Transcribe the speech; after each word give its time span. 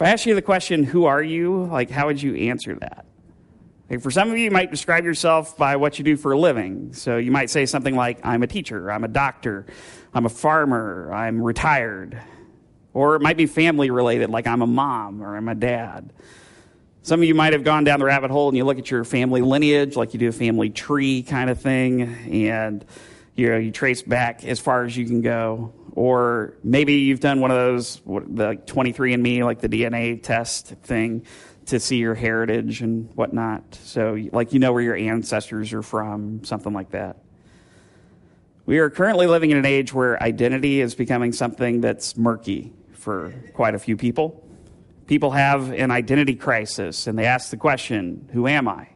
If 0.00 0.06
I 0.06 0.12
ask 0.12 0.24
you 0.24 0.34
the 0.34 0.40
question, 0.40 0.82
who 0.82 1.04
are 1.04 1.22
you? 1.22 1.66
Like, 1.66 1.90
how 1.90 2.06
would 2.06 2.22
you 2.22 2.34
answer 2.34 2.74
that? 2.76 3.04
Like 3.90 4.00
for 4.00 4.10
some 4.10 4.30
of 4.30 4.38
you, 4.38 4.44
you 4.44 4.50
might 4.50 4.70
describe 4.70 5.04
yourself 5.04 5.58
by 5.58 5.76
what 5.76 5.98
you 5.98 6.04
do 6.06 6.16
for 6.16 6.32
a 6.32 6.38
living. 6.38 6.94
So 6.94 7.18
you 7.18 7.30
might 7.30 7.50
say 7.50 7.66
something 7.66 7.94
like, 7.94 8.18
I'm 8.24 8.42
a 8.42 8.46
teacher, 8.46 8.90
I'm 8.90 9.04
a 9.04 9.08
doctor, 9.08 9.66
I'm 10.14 10.24
a 10.24 10.30
farmer, 10.30 11.12
I'm 11.12 11.42
retired. 11.42 12.18
Or 12.94 13.14
it 13.14 13.20
might 13.20 13.36
be 13.36 13.44
family 13.44 13.90
related, 13.90 14.30
like 14.30 14.46
I'm 14.46 14.62
a 14.62 14.66
mom 14.66 15.22
or 15.22 15.36
I'm 15.36 15.48
a 15.48 15.54
dad. 15.54 16.14
Some 17.02 17.20
of 17.20 17.24
you 17.24 17.34
might 17.34 17.52
have 17.52 17.62
gone 17.62 17.84
down 17.84 17.98
the 17.98 18.06
rabbit 18.06 18.30
hole 18.30 18.48
and 18.48 18.56
you 18.56 18.64
look 18.64 18.78
at 18.78 18.90
your 18.90 19.04
family 19.04 19.42
lineage, 19.42 19.96
like 19.96 20.14
you 20.14 20.18
do 20.18 20.30
a 20.30 20.32
family 20.32 20.70
tree 20.70 21.22
kind 21.22 21.50
of 21.50 21.60
thing, 21.60 22.00
and 22.32 22.86
you 23.34 23.50
know, 23.50 23.58
you 23.58 23.70
trace 23.70 24.00
back 24.00 24.46
as 24.46 24.60
far 24.60 24.84
as 24.84 24.96
you 24.96 25.04
can 25.04 25.20
go. 25.20 25.74
Or 26.00 26.54
maybe 26.64 26.94
you've 26.94 27.20
done 27.20 27.42
one 27.42 27.50
of 27.50 27.58
those, 27.58 27.96
the 28.06 28.58
23andMe, 28.64 29.44
like 29.44 29.60
the 29.60 29.68
DNA 29.68 30.22
test 30.22 30.68
thing 30.82 31.26
to 31.66 31.78
see 31.78 31.98
your 31.98 32.14
heritage 32.14 32.80
and 32.80 33.14
whatnot. 33.16 33.74
So, 33.82 34.16
like, 34.32 34.54
you 34.54 34.60
know 34.60 34.72
where 34.72 34.82
your 34.82 34.96
ancestors 34.96 35.74
are 35.74 35.82
from, 35.82 36.42
something 36.42 36.72
like 36.72 36.92
that. 36.92 37.18
We 38.64 38.78
are 38.78 38.88
currently 38.88 39.26
living 39.26 39.50
in 39.50 39.58
an 39.58 39.66
age 39.66 39.92
where 39.92 40.20
identity 40.22 40.80
is 40.80 40.94
becoming 40.94 41.34
something 41.34 41.82
that's 41.82 42.16
murky 42.16 42.72
for 42.94 43.34
quite 43.52 43.74
a 43.74 43.78
few 43.78 43.98
people. 43.98 44.42
People 45.06 45.32
have 45.32 45.70
an 45.70 45.90
identity 45.90 46.34
crisis 46.34 47.08
and 47.08 47.18
they 47.18 47.26
ask 47.26 47.50
the 47.50 47.58
question 47.58 48.26
Who 48.32 48.48
am 48.48 48.68
I? 48.68 48.88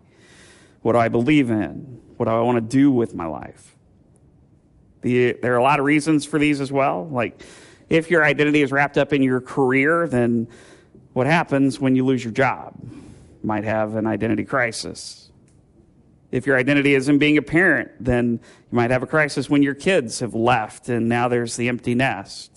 What 0.80 0.92
do 0.92 1.00
I 1.00 1.09
believe 1.09 1.50
in? 1.50 2.00
What 2.16 2.28
do 2.28 2.33
I 2.33 2.41
want 2.41 2.56
to 2.56 2.62
do 2.62 2.91
with 2.91 3.14
my 3.14 3.27
life? 3.27 3.73
The, 5.04 5.34
there 5.34 5.52
are 5.52 5.58
a 5.58 5.62
lot 5.62 5.80
of 5.80 5.84
reasons 5.84 6.24
for 6.24 6.38
these 6.38 6.62
as 6.62 6.72
well. 6.72 7.06
Like, 7.06 7.42
if 7.90 8.10
your 8.10 8.24
identity 8.24 8.62
is 8.62 8.72
wrapped 8.72 8.96
up 8.96 9.12
in 9.12 9.22
your 9.22 9.38
career, 9.42 10.08
then 10.08 10.48
what 11.12 11.27
happens 11.27 11.78
when 11.78 11.94
you 11.94 12.06
lose 12.06 12.24
your 12.24 12.32
job? 12.32 12.72
You 12.82 13.46
might 13.46 13.64
have 13.64 13.96
an 13.96 14.06
identity 14.06 14.46
crisis. 14.46 15.30
If 16.33 16.46
your 16.46 16.56
identity 16.56 16.94
is 16.94 17.11
in 17.11 17.19
being 17.19 17.36
a 17.36 17.42
parent, 17.42 17.91
then 18.00 18.41
you 18.72 18.77
might 18.77 18.91
have 18.91 19.02
a 19.02 19.06
crisis 19.06 19.50
when 19.50 19.62
your 19.62 19.74
kids 19.74 20.20
have 20.20 20.34
left 20.34 20.88
and 20.88 21.06
now 21.06 21.28
there's 21.28 21.55
the 21.56 21.68
empty 21.68 21.94
nest. 21.94 22.56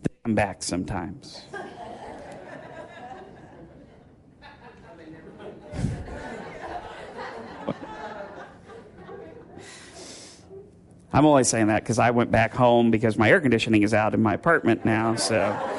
They 0.00 0.14
come 0.24 0.36
back 0.36 0.62
sometimes. 0.62 1.42
I'm 11.14 11.24
only 11.26 11.44
saying 11.44 11.68
that 11.68 11.84
because 11.84 12.00
I 12.00 12.10
went 12.10 12.32
back 12.32 12.52
home 12.52 12.90
because 12.90 13.16
my 13.16 13.30
air 13.30 13.40
conditioning 13.40 13.84
is 13.84 13.94
out 13.94 14.14
in 14.14 14.22
my 14.22 14.34
apartment 14.34 14.84
now, 14.84 15.14
so. 15.14 15.38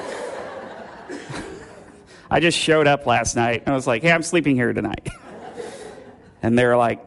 I 2.31 2.39
just 2.39 2.57
showed 2.57 2.87
up 2.87 3.05
last 3.05 3.35
night 3.35 3.63
and 3.65 3.67
I 3.67 3.73
was 3.75 3.85
like, 3.85 4.01
hey, 4.01 4.13
I'm 4.13 4.23
sleeping 4.23 4.55
here 4.55 4.71
tonight. 4.71 5.09
and 6.41 6.57
they're 6.57 6.77
like, 6.77 7.05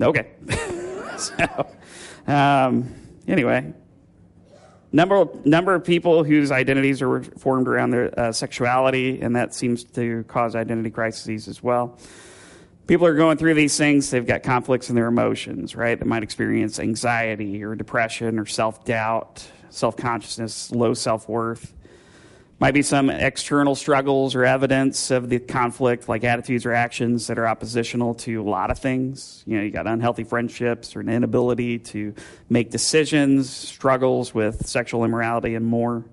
okay. 0.00 0.30
so, 1.18 1.66
um, 2.26 2.94
anyway, 3.26 3.74
number, 4.90 5.26
number 5.44 5.74
of 5.74 5.84
people 5.84 6.24
whose 6.24 6.50
identities 6.50 7.02
are 7.02 7.22
formed 7.22 7.68
around 7.68 7.90
their 7.90 8.18
uh, 8.18 8.32
sexuality, 8.32 9.20
and 9.20 9.36
that 9.36 9.54
seems 9.54 9.84
to 9.84 10.24
cause 10.24 10.56
identity 10.56 10.88
crises 10.88 11.48
as 11.48 11.62
well. 11.62 11.98
People 12.88 13.06
are 13.06 13.14
going 13.14 13.36
through 13.36 13.52
these 13.52 13.76
things, 13.76 14.08
they've 14.08 14.26
got 14.26 14.42
conflicts 14.42 14.88
in 14.88 14.96
their 14.96 15.08
emotions, 15.08 15.76
right? 15.76 16.00
They 16.00 16.06
might 16.06 16.22
experience 16.22 16.80
anxiety 16.80 17.62
or 17.62 17.74
depression 17.74 18.38
or 18.38 18.46
self 18.46 18.82
doubt, 18.86 19.46
self 19.68 19.94
consciousness, 19.94 20.70
low 20.70 20.94
self 20.94 21.28
worth. 21.28 21.74
Might 22.60 22.72
be 22.72 22.80
some 22.80 23.10
external 23.10 23.74
struggles 23.74 24.34
or 24.34 24.46
evidence 24.46 25.10
of 25.10 25.28
the 25.28 25.38
conflict, 25.38 26.08
like 26.08 26.24
attitudes 26.24 26.64
or 26.64 26.72
actions 26.72 27.26
that 27.26 27.38
are 27.38 27.46
oppositional 27.46 28.14
to 28.14 28.40
a 28.40 28.48
lot 28.48 28.70
of 28.70 28.78
things. 28.78 29.44
You 29.46 29.58
know, 29.58 29.64
you 29.64 29.70
got 29.70 29.86
unhealthy 29.86 30.24
friendships 30.24 30.96
or 30.96 31.00
an 31.00 31.10
inability 31.10 31.80
to 31.80 32.14
make 32.48 32.70
decisions, 32.70 33.50
struggles 33.50 34.32
with 34.32 34.66
sexual 34.66 35.04
immorality, 35.04 35.54
and 35.54 35.66
more. 35.66 36.06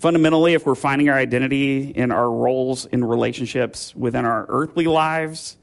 Fundamentally, 0.00 0.54
if 0.54 0.66
we're 0.66 0.74
finding 0.74 1.10
our 1.10 1.16
identity 1.16 1.90
in 1.90 2.10
our 2.10 2.28
roles 2.28 2.86
in 2.86 3.04
relationships 3.04 3.94
within 3.94 4.24
our 4.24 4.46
earthly 4.48 4.86
lives, 4.86 5.58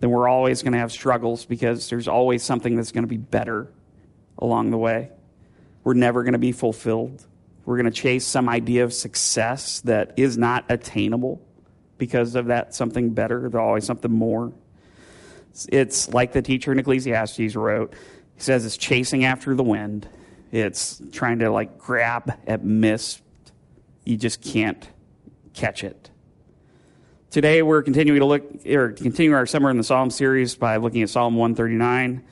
then 0.00 0.10
we're 0.10 0.28
always 0.28 0.62
going 0.62 0.72
to 0.72 0.78
have 0.78 0.92
struggles 0.92 1.44
because 1.44 1.88
there's 1.88 2.08
always 2.08 2.42
something 2.42 2.76
that's 2.76 2.92
going 2.92 3.04
to 3.04 3.08
be 3.08 3.16
better 3.16 3.72
along 4.38 4.70
the 4.70 4.78
way. 4.78 5.10
We're 5.84 5.94
never 5.94 6.22
going 6.22 6.32
to 6.32 6.38
be 6.38 6.52
fulfilled. 6.52 7.26
We're 7.64 7.76
going 7.76 7.90
to 7.90 7.90
chase 7.90 8.24
some 8.24 8.48
idea 8.48 8.84
of 8.84 8.92
success 8.92 9.80
that 9.82 10.14
is 10.16 10.38
not 10.38 10.64
attainable 10.68 11.40
because 11.98 12.34
of 12.34 12.46
that 12.46 12.74
something 12.74 13.10
better. 13.10 13.40
There's 13.40 13.54
always 13.54 13.84
something 13.84 14.12
more. 14.12 14.52
It's 15.68 16.08
like 16.08 16.32
the 16.32 16.42
teacher 16.42 16.70
in 16.72 16.78
Ecclesiastes 16.78 17.56
wrote. 17.56 17.94
He 18.36 18.40
says 18.40 18.64
it's 18.64 18.76
chasing 18.76 19.24
after 19.24 19.54
the 19.54 19.64
wind. 19.64 20.08
It's 20.52 21.02
trying 21.12 21.40
to 21.40 21.50
like 21.50 21.78
grab 21.78 22.38
at 22.46 22.64
mist. 22.64 23.22
You 24.04 24.16
just 24.16 24.40
can't 24.40 24.88
catch 25.52 25.82
it. 25.82 26.10
Today 27.30 27.60
we're 27.60 27.82
continuing 27.82 28.20
to 28.20 28.24
look 28.24 28.66
or 28.66 28.92
continuing 28.92 29.34
our 29.34 29.44
summer 29.44 29.68
in 29.68 29.76
the 29.76 29.84
Psalm 29.84 30.08
series 30.08 30.54
by 30.54 30.78
looking 30.78 31.02
at 31.02 31.10
Psalm 31.10 31.36
139. 31.36 32.24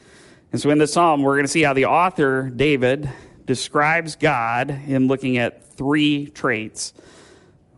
And 0.53 0.61
so 0.61 0.71
in 0.71 0.79
this 0.79 0.95
psalm, 0.95 1.23
we're 1.23 1.35
going 1.35 1.45
to 1.45 1.53
see 1.53 1.61
how 1.61 1.75
the 1.75 1.85
author, 1.85 2.49
David, 2.49 3.11
describes 3.45 4.17
God 4.17 4.71
in 4.71 5.07
looking 5.07 5.37
at 5.37 5.63
three 5.75 6.29
traits, 6.29 6.95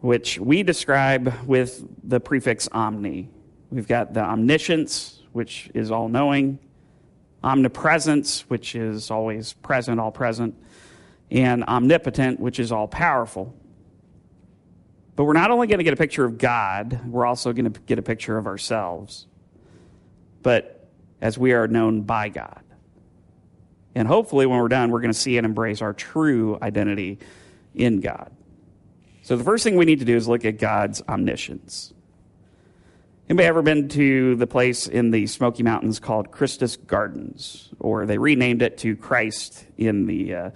which 0.01 0.39
we 0.39 0.63
describe 0.63 1.35
with 1.45 1.85
the 2.09 2.21
prefix 2.21 2.69
omni. 2.71 3.29
We've 3.71 3.89
got 3.89 4.15
the 4.15 4.21
omniscience, 4.21 5.21
which 5.33 5.73
is 5.75 5.91
all 5.91 6.09
knowing, 6.09 6.61
omnipresence, 7.43 8.43
which 8.43 8.77
is 8.77 9.11
always 9.11 9.55
present, 9.55 9.99
all 9.99 10.13
present, 10.13 10.55
and 11.33 11.65
omnipotent, 11.65 12.39
which 12.39 12.61
is 12.61 12.71
all 12.71 12.87
powerful. 12.87 13.57
But 15.19 15.25
we're 15.25 15.33
not 15.33 15.51
only 15.51 15.67
going 15.67 15.79
to 15.79 15.85
get 15.85 15.95
a 15.95 15.97
picture 15.97 16.25
of 16.25 16.39
God, 16.39 17.01
we're 17.05 17.27
also 17.27 17.53
going 17.53 17.73
to 17.73 17.81
get 17.81 17.99
a 17.99 18.03
picture 18.03 18.39
of 18.39 18.47
ourselves. 18.47 19.27
But 20.45 20.89
as 21.21 21.37
we 21.37 21.55
are 21.55 21.67
known 21.67 22.03
by 22.03 22.29
God. 22.29 22.63
And 23.97 24.07
hopefully, 24.07 24.47
when 24.47 24.61
we're 24.61 24.69
done, 24.69 24.93
we're 24.93 25.01
going 25.01 25.13
to 25.13 25.19
see 25.19 25.37
and 25.37 25.45
embrace 25.45 25.83
our 25.83 25.93
true 25.93 26.57
identity 26.63 27.19
in 27.75 27.99
God. 27.99 28.31
So, 29.23 29.37
the 29.37 29.43
first 29.43 29.65
thing 29.65 29.75
we 29.75 29.87
need 29.87 29.99
to 29.99 30.05
do 30.05 30.15
is 30.15 30.29
look 30.29 30.45
at 30.45 30.57
God's 30.57 31.03
omniscience. 31.09 31.93
Anybody 33.29 33.49
ever 33.49 33.63
been 33.63 33.89
to 33.89 34.37
the 34.37 34.47
place 34.47 34.87
in 34.87 35.11
the 35.11 35.27
Smoky 35.27 35.65
Mountains 35.65 35.99
called 35.99 36.31
Christus 36.31 36.77
Gardens? 36.77 37.71
Or 37.81 38.07
they 38.07 38.19
renamed 38.19 38.63
it 38.63 38.79
to 38.79 38.95
Christ 38.95 39.67
in 39.77 40.07
the, 40.07 40.33
uh, 40.33 40.51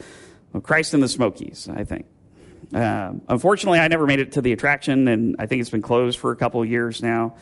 Christ 0.62 0.94
in 0.94 1.00
the 1.00 1.08
Smokies, 1.08 1.68
I 1.68 1.82
think. 1.82 2.06
Um, 2.72 3.22
unfortunately, 3.28 3.78
I 3.78 3.88
never 3.88 4.06
made 4.06 4.20
it 4.20 4.32
to 4.32 4.42
the 4.42 4.52
attraction, 4.52 5.08
and 5.08 5.36
I 5.38 5.46
think 5.46 5.60
it's 5.60 5.70
been 5.70 5.82
closed 5.82 6.18
for 6.18 6.32
a 6.32 6.36
couple 6.36 6.62
of 6.62 6.68
years 6.68 7.02
now. 7.02 7.36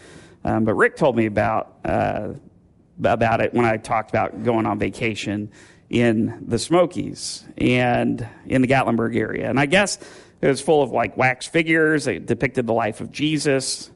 Um, 0.45 0.65
but 0.65 0.75
Rick 0.75 0.97
told 0.97 1.17
me 1.17 1.27
about 1.27 1.77
uh, 1.85 2.31
about 3.03 3.41
it 3.41 3.55
when 3.55 3.65
I 3.65 3.77
talked 3.77 4.11
about 4.11 4.43
going 4.43 4.67
on 4.67 4.79
vacation 4.79 5.51
in 5.89 6.45
the 6.47 6.59
Smokies 6.59 7.45
and 7.59 8.27
in 8.47 8.63
the 8.63 8.69
Gatlinburg 8.69 9.17
area. 9.17 9.49
And 9.49 9.59
I 9.59 9.67
guess 9.67 9.99
it 10.41 10.47
was 10.47 10.61
full 10.61 10.83
of 10.83 10.91
like 10.91 11.17
wax 11.17 11.47
figures 11.47 12.05
that 12.05 12.27
depicted 12.27 12.67
the 12.67 12.73
life 12.73 13.01
of 13.01 13.11
Jesus. 13.11 13.91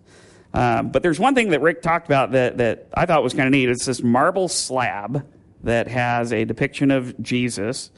Um, 0.53 0.91
but 0.91 1.03
there's 1.03 1.21
one 1.21 1.35
thing 1.35 1.51
that 1.51 1.61
Rick 1.61 1.83
talked 1.83 2.07
about 2.07 2.33
that, 2.33 2.59
that 2.59 2.89
I 2.95 3.07
thought 3.07 3.23
was 3.23 3.35
kind 3.35 3.47
of 3.47 3.53
neat. 3.53 3.69
It's 3.69 3.87
this 3.87 4.03
marble 4.03 4.49
slab 4.49 5.27
that 5.63 5.89
has 5.89 6.33
a 6.33 6.45
depiction 6.45 6.91
of 6.91 7.21
Jesus 7.21 7.91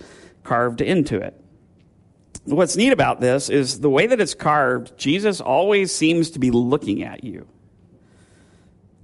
carved 0.45 0.81
into 0.81 1.19
it. 1.19 1.41
What's 2.47 2.77
neat 2.77 2.93
about 2.93 3.21
this 3.21 3.49
is 3.51 3.81
the 3.81 3.91
way 3.91 4.07
that 4.07 4.21
it's 4.21 4.35
carved, 4.35 4.97
Jesus 4.97 5.41
always 5.41 5.95
seems 5.95 6.31
to 6.31 6.39
be 6.39 6.51
looking 6.51 7.03
at 7.03 7.23
you 7.25 7.47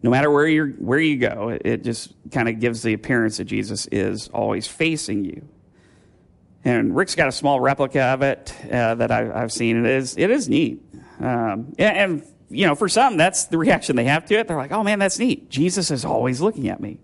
no 0.03 0.11
matter 0.11 0.31
where 0.31 0.47
you 0.47 0.75
where 0.79 0.99
you 0.99 1.17
go, 1.17 1.57
it 1.65 1.85
just 1.85 2.13
kind 2.33 2.49
of 2.49 2.59
gives 2.59 2.83
the 2.83 2.93
appearance 2.93 3.37
that 3.37 3.45
Jesus 3.45 3.87
is 3.87 4.29
always 4.29 4.67
facing 4.67 5.25
you. 5.25 5.49
And 6.65 6.95
Rick's 6.95 7.15
got 7.15 7.29
a 7.29 7.33
small 7.33 7.61
replica 7.61 8.03
of 8.03 8.23
it 8.23 8.55
uh, 8.71 8.97
that 8.97 9.11
I, 9.11 9.25
have 9.25 9.53
seen. 9.53 9.85
It 9.85 9.91
is 9.91 10.17
it 10.17 10.31
is 10.31 10.49
neat. 10.49 10.83
Um, 11.21 11.75
and, 11.79 11.97
and 11.97 12.27
you 12.51 12.67
know, 12.67 12.75
for 12.75 12.89
some, 12.89 13.17
that's 13.17 13.45
the 13.45 13.59
reaction 13.59 13.97
they 13.97 14.05
have 14.05 14.27
to 14.27 14.35
it. 14.35 14.49
They're 14.49 14.57
like, 14.57 14.73
"Oh 14.73 14.83
man, 14.83 14.99
that's 14.99 15.19
neat. 15.19 15.49
Jesus 15.49 15.91
is 15.91 16.05
always 16.05 16.41
looking 16.41 16.69
at 16.69 16.81
me." 16.81 16.99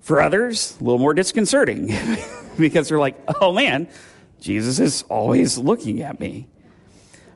For 0.00 0.20
others, 0.20 0.76
a 0.80 0.84
little 0.84 0.98
more 0.98 1.14
disconcerting 1.14 1.92
because 2.58 2.88
they're 2.88 2.98
like, 2.98 3.18
"Oh 3.40 3.52
man, 3.52 3.88
Jesus 4.40 4.78
is 4.78 5.02
always 5.08 5.58
looking 5.58 6.02
at 6.02 6.20
me." 6.20 6.48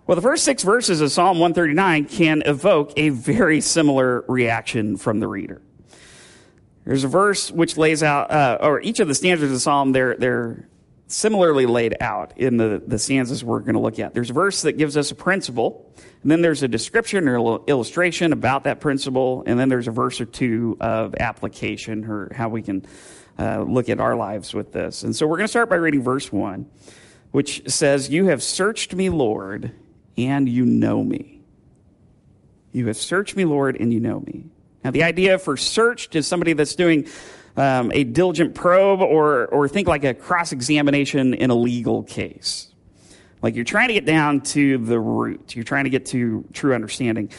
Well, 0.07 0.17
the 0.17 0.23
first 0.23 0.45
six 0.45 0.65
verses 0.65 1.01
of 1.01 1.13
Psalm 1.13 1.39
139 1.39 2.07
can 2.07 2.43
evoke 2.45 2.93
a 2.97 3.11
very 3.11 3.61
similar 3.61 4.25
reaction 4.27 4.97
from 4.97 5.21
the 5.21 5.29
reader. 5.29 5.63
There's 6.85 7.05
a 7.05 7.09
verse 7.09 7.53
which 7.53 7.77
lays 7.77 8.03
out, 8.03 8.31
uh, 8.33 8.59
or 8.61 8.81
each 8.81 8.99
of 8.99 9.07
the 9.07 9.15
stanzas 9.15 9.45
of 9.45 9.51
the 9.51 9.61
psalm, 9.61 9.93
they're, 9.93 10.17
they're 10.17 10.69
similarly 11.07 11.67
laid 11.67 11.97
out 12.01 12.37
in 12.37 12.57
the, 12.57 12.83
the 12.85 12.99
stanzas 12.99 13.45
we're 13.45 13.61
going 13.61 13.75
to 13.75 13.81
look 13.81 13.99
at. 14.01 14.13
There's 14.15 14.31
a 14.31 14.33
verse 14.33 14.63
that 14.63 14.73
gives 14.73 14.97
us 14.97 15.13
a 15.13 15.15
principle, 15.15 15.95
and 16.23 16.31
then 16.31 16.43
there's 16.43 16.65
a 16.65 16.69
description 16.69 17.29
or 17.29 17.61
illustration 17.67 18.33
about 18.33 18.65
that 18.65 18.81
principle, 18.81 19.45
and 19.47 19.59
then 19.59 19.69
there's 19.69 19.87
a 19.87 19.93
verse 19.93 20.21
or 20.21 20.25
two 20.25 20.77
of 20.81 21.15
application 21.21 22.05
or 22.07 22.33
how 22.35 22.49
we 22.49 22.63
can 22.63 22.85
uh, 23.39 23.63
look 23.63 23.89
at 23.89 24.01
our 24.01 24.15
lives 24.17 24.55
with 24.55 24.73
this. 24.73 25.03
And 25.03 25.15
so 25.15 25.27
we're 25.27 25.37
going 25.37 25.47
to 25.47 25.51
start 25.51 25.69
by 25.69 25.77
reading 25.77 26.03
verse 26.03 26.33
1, 26.33 26.67
which 27.31 27.69
says, 27.71 28.11
You 28.11 28.27
have 28.27 28.43
searched 28.43 28.95
me, 28.95 29.09
Lord, 29.09 29.73
and 30.17 30.49
you 30.49 30.65
know 30.65 31.03
me. 31.03 31.41
You 32.73 32.87
have 32.87 32.97
searched 32.97 33.37
me, 33.37 33.45
Lord, 33.45 33.77
and 33.77 33.93
you 33.93 34.01
know 34.01 34.21
me. 34.21 34.47
Now, 34.85 34.91
the 34.91 35.05
idea 35.05 35.39
for 35.39 35.57
searched 35.57 36.17
is 36.17 36.27
somebody 36.27 36.55
that's 36.55 36.75
doing 36.75 37.07
um, 37.57 37.93
a 37.93 38.05
diligent 38.05 38.55
probe 38.55 39.01
or, 39.01 39.47
or 39.47 39.69
think 39.69 39.87
like 39.87 40.05
a 40.05 40.15
cross 40.15 40.53
examination 40.53 41.35
in 41.35 41.51
a 41.51 41.55
legal 41.55 42.03
case. 42.03 42.69
Like 43.43 43.57
you're 43.57 43.65
trying 43.65 43.89
to 43.89 43.95
get 43.95 44.07
down 44.07 44.41
to 44.41 44.79
the 44.79 44.99
root, 44.99 45.55
you're 45.55 45.65
trying 45.65 45.85
to 45.85 45.91
get 45.91 46.07
to 46.07 46.45
true 46.53 46.75
understanding. 46.75 47.31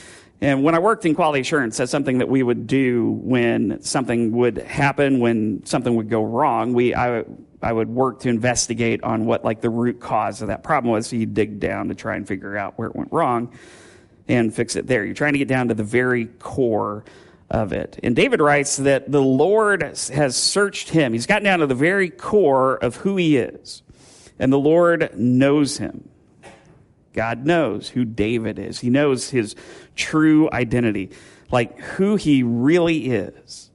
And 0.43 0.61
when 0.61 0.75
I 0.75 0.79
worked 0.79 1.05
in 1.05 1.15
quality 1.15 1.39
assurance, 1.39 1.77
that's 1.77 1.89
something 1.89 2.17
that 2.17 2.27
we 2.27 2.43
would 2.43 2.67
do 2.67 3.11
when 3.21 3.81
something 3.81 4.33
would 4.33 4.57
happen, 4.57 5.21
when 5.21 5.65
something 5.65 5.95
would 5.95 6.09
go 6.09 6.21
wrong. 6.21 6.73
We, 6.73 6.93
I, 6.93 7.23
I 7.61 7.71
would 7.71 7.87
work 7.87 8.19
to 8.19 8.29
investigate 8.29 9.01
on 9.05 9.25
what 9.25 9.45
like 9.45 9.61
the 9.61 9.69
root 9.69 10.01
cause 10.01 10.41
of 10.41 10.49
that 10.49 10.61
problem 10.61 10.91
was. 10.91 11.07
So 11.07 11.15
you 11.15 11.27
dig 11.27 11.61
down 11.61 11.87
to 11.87 11.95
try 11.95 12.17
and 12.17 12.27
figure 12.27 12.57
out 12.57 12.77
where 12.77 12.89
it 12.89 12.95
went 12.95 13.13
wrong 13.13 13.57
and 14.27 14.53
fix 14.53 14.75
it 14.75 14.85
there. 14.85 15.05
You're 15.05 15.13
trying 15.13 15.31
to 15.31 15.39
get 15.39 15.47
down 15.47 15.69
to 15.69 15.75
the 15.75 15.83
very 15.85 16.25
core 16.25 17.05
of 17.49 17.71
it. 17.71 17.97
And 18.03 18.13
David 18.13 18.41
writes 18.41 18.75
that 18.77 19.09
the 19.09 19.21
Lord 19.21 19.81
has 19.81 20.35
searched 20.35 20.89
him. 20.89 21.13
He's 21.13 21.25
gotten 21.25 21.45
down 21.45 21.59
to 21.59 21.67
the 21.67 21.73
very 21.73 22.09
core 22.09 22.75
of 22.75 22.97
who 22.97 23.15
he 23.15 23.37
is. 23.37 23.81
And 24.39 24.51
the 24.51 24.59
Lord 24.59 25.17
knows 25.17 25.77
him. 25.77 26.09
God 27.13 27.45
knows 27.45 27.89
who 27.89 28.05
David 28.05 28.59
is. 28.59 28.79
He 28.79 28.89
knows 28.89 29.29
his 29.29 29.55
true 29.95 30.49
identity, 30.51 31.11
like 31.51 31.79
who 31.79 32.15
he 32.15 32.43
really 32.43 33.11
is. 33.11 33.69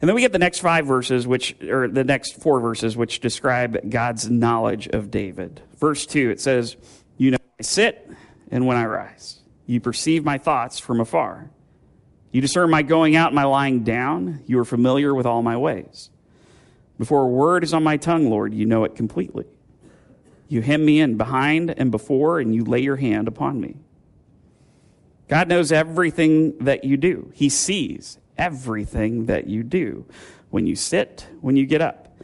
And 0.00 0.08
then 0.08 0.14
we 0.14 0.20
get 0.20 0.32
the 0.32 0.38
next 0.38 0.60
five 0.60 0.86
verses, 0.86 1.26
which, 1.26 1.56
or 1.62 1.88
the 1.88 2.04
next 2.04 2.40
four 2.40 2.60
verses, 2.60 2.96
which 2.96 3.20
describe 3.20 3.90
God's 3.90 4.30
knowledge 4.30 4.86
of 4.88 5.10
David. 5.10 5.62
Verse 5.78 6.06
two, 6.06 6.30
it 6.30 6.40
says, 6.40 6.76
You 7.16 7.32
know, 7.32 7.38
I 7.58 7.62
sit 7.62 8.10
and 8.50 8.66
when 8.66 8.76
I 8.76 8.84
rise. 8.84 9.40
You 9.66 9.80
perceive 9.80 10.24
my 10.24 10.38
thoughts 10.38 10.78
from 10.78 11.00
afar. 11.00 11.50
You 12.32 12.40
discern 12.40 12.68
my 12.68 12.82
going 12.82 13.16
out 13.16 13.28
and 13.28 13.36
my 13.36 13.44
lying 13.44 13.84
down. 13.84 14.42
You 14.46 14.58
are 14.58 14.64
familiar 14.64 15.14
with 15.14 15.24
all 15.24 15.42
my 15.42 15.56
ways. 15.56 16.10
Before 16.98 17.22
a 17.22 17.28
word 17.28 17.64
is 17.64 17.72
on 17.72 17.82
my 17.82 17.96
tongue, 17.96 18.28
Lord, 18.28 18.52
you 18.52 18.66
know 18.66 18.84
it 18.84 18.96
completely. 18.96 19.46
You 20.48 20.60
hem 20.60 20.84
me 20.84 21.00
in 21.00 21.16
behind 21.16 21.70
and 21.76 21.90
before, 21.90 22.38
and 22.38 22.54
you 22.54 22.64
lay 22.64 22.80
your 22.80 22.96
hand 22.96 23.28
upon 23.28 23.60
me. 23.60 23.76
God 25.28 25.48
knows 25.48 25.72
everything 25.72 26.58
that 26.58 26.84
you 26.84 26.96
do. 26.96 27.30
He 27.34 27.48
sees 27.48 28.18
everything 28.36 29.26
that 29.26 29.46
you 29.46 29.62
do 29.62 30.06
when 30.50 30.66
you 30.66 30.76
sit, 30.76 31.26
when 31.40 31.56
you 31.56 31.66
get 31.66 31.80
up. 31.80 32.16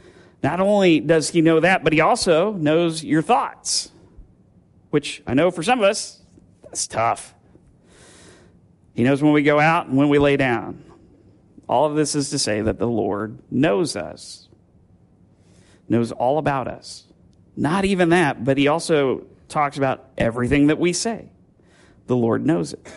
Not 0.43 0.59
only 0.59 0.99
does 0.99 1.29
He 1.29 1.41
know 1.41 1.59
that, 1.59 1.83
but 1.83 1.93
He 1.93 2.01
also 2.01 2.53
knows 2.53 3.03
your 3.03 3.21
thoughts, 3.21 3.91
which 4.89 5.21
I 5.25 5.33
know 5.33 5.51
for 5.51 5.63
some 5.63 5.79
of 5.79 5.85
us, 5.85 6.21
that's 6.63 6.87
tough. 6.87 7.33
He 8.93 9.03
knows 9.03 9.21
when 9.21 9.33
we 9.33 9.43
go 9.43 9.59
out 9.59 9.87
and 9.87 9.97
when 9.97 10.09
we 10.09 10.19
lay 10.19 10.37
down. 10.37 10.83
All 11.67 11.85
of 11.85 11.95
this 11.95 12.15
is 12.15 12.29
to 12.31 12.39
say 12.39 12.61
that 12.61 12.79
the 12.79 12.87
Lord 12.87 13.39
knows 13.49 13.95
us, 13.95 14.49
knows 15.87 16.11
all 16.11 16.37
about 16.37 16.67
us. 16.67 17.05
Not 17.55 17.85
even 17.85 18.09
that, 18.09 18.43
but 18.43 18.57
He 18.57 18.67
also 18.67 19.25
talks 19.49 19.77
about 19.77 20.09
everything 20.17 20.67
that 20.67 20.79
we 20.79 20.93
say. 20.93 21.29
The 22.07 22.15
Lord 22.15 22.45
knows 22.45 22.73
it. 22.73 22.91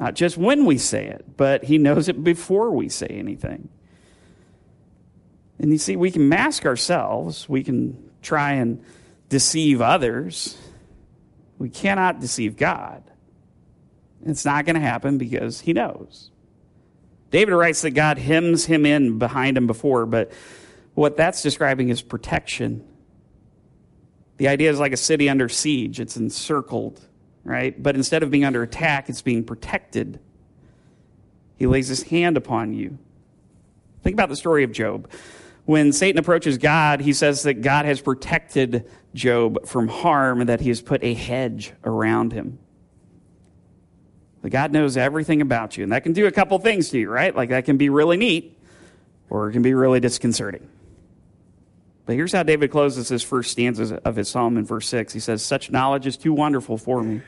Not 0.00 0.14
just 0.14 0.36
when 0.36 0.64
we 0.64 0.78
say 0.78 1.06
it, 1.06 1.36
but 1.36 1.64
He 1.64 1.78
knows 1.78 2.08
it 2.08 2.22
before 2.24 2.70
we 2.70 2.88
say 2.88 3.06
anything. 3.06 3.68
And 5.58 5.70
you 5.70 5.78
see, 5.78 5.96
we 5.96 6.10
can 6.10 6.28
mask 6.28 6.66
ourselves, 6.66 7.48
we 7.48 7.62
can 7.62 8.10
try 8.20 8.54
and 8.54 8.82
deceive 9.28 9.80
others. 9.80 10.58
We 11.58 11.70
cannot 11.70 12.20
deceive 12.20 12.56
God. 12.56 13.02
It's 14.26 14.44
not 14.44 14.64
going 14.64 14.74
to 14.74 14.80
happen 14.80 15.18
because 15.18 15.60
he 15.60 15.72
knows. 15.72 16.30
David 17.30 17.54
writes 17.54 17.82
that 17.82 17.92
God 17.92 18.18
hems 18.18 18.66
him 18.66 18.84
in 18.84 19.18
behind 19.18 19.56
him 19.56 19.66
before, 19.66 20.04
but 20.06 20.32
what 20.94 21.16
that's 21.16 21.42
describing 21.42 21.88
is 21.88 22.02
protection. 22.02 22.84
The 24.38 24.48
idea 24.48 24.70
is 24.70 24.78
like 24.78 24.92
a 24.92 24.96
city 24.96 25.28
under 25.28 25.48
siege, 25.48 26.00
it's 26.00 26.16
encircled, 26.16 27.00
right? 27.44 27.80
But 27.80 27.96
instead 27.96 28.22
of 28.22 28.30
being 28.30 28.44
under 28.44 28.62
attack, 28.62 29.08
it's 29.08 29.22
being 29.22 29.44
protected. 29.44 30.18
He 31.56 31.66
lays 31.66 31.88
his 31.88 32.02
hand 32.02 32.36
upon 32.36 32.72
you. 32.72 32.98
Think 34.02 34.14
about 34.14 34.28
the 34.28 34.36
story 34.36 34.64
of 34.64 34.72
Job. 34.72 35.08
When 35.64 35.92
Satan 35.92 36.18
approaches 36.18 36.58
God, 36.58 37.00
he 37.00 37.12
says 37.12 37.44
that 37.44 37.62
God 37.62 37.84
has 37.84 38.00
protected 38.00 38.90
Job 39.14 39.66
from 39.66 39.86
harm 39.86 40.40
and 40.40 40.48
that 40.48 40.60
he 40.60 40.70
has 40.70 40.82
put 40.82 41.04
a 41.04 41.14
hedge 41.14 41.72
around 41.84 42.32
him. 42.32 42.58
That 44.42 44.50
God 44.50 44.72
knows 44.72 44.96
everything 44.96 45.40
about 45.40 45.76
you. 45.76 45.84
And 45.84 45.92
that 45.92 46.02
can 46.02 46.14
do 46.14 46.26
a 46.26 46.32
couple 46.32 46.58
things 46.58 46.90
to 46.90 46.98
you, 46.98 47.08
right? 47.08 47.34
Like 47.34 47.50
that 47.50 47.64
can 47.64 47.76
be 47.76 47.90
really 47.90 48.16
neat 48.16 48.58
or 49.30 49.48
it 49.48 49.52
can 49.52 49.62
be 49.62 49.72
really 49.72 50.00
disconcerting. 50.00 50.68
But 52.04 52.16
here's 52.16 52.32
how 52.32 52.42
David 52.42 52.70
closes 52.70 53.08
his 53.08 53.22
first 53.22 53.52
stanzas 53.52 53.92
of 53.92 54.16
his 54.16 54.28
psalm 54.28 54.56
in 54.56 54.64
verse 54.64 54.88
6. 54.88 55.12
He 55.12 55.20
says, 55.20 55.42
Such 55.42 55.70
knowledge 55.70 56.06
is 56.06 56.16
too 56.16 56.32
wonderful 56.32 56.76
for 56.76 57.02
me, 57.02 57.22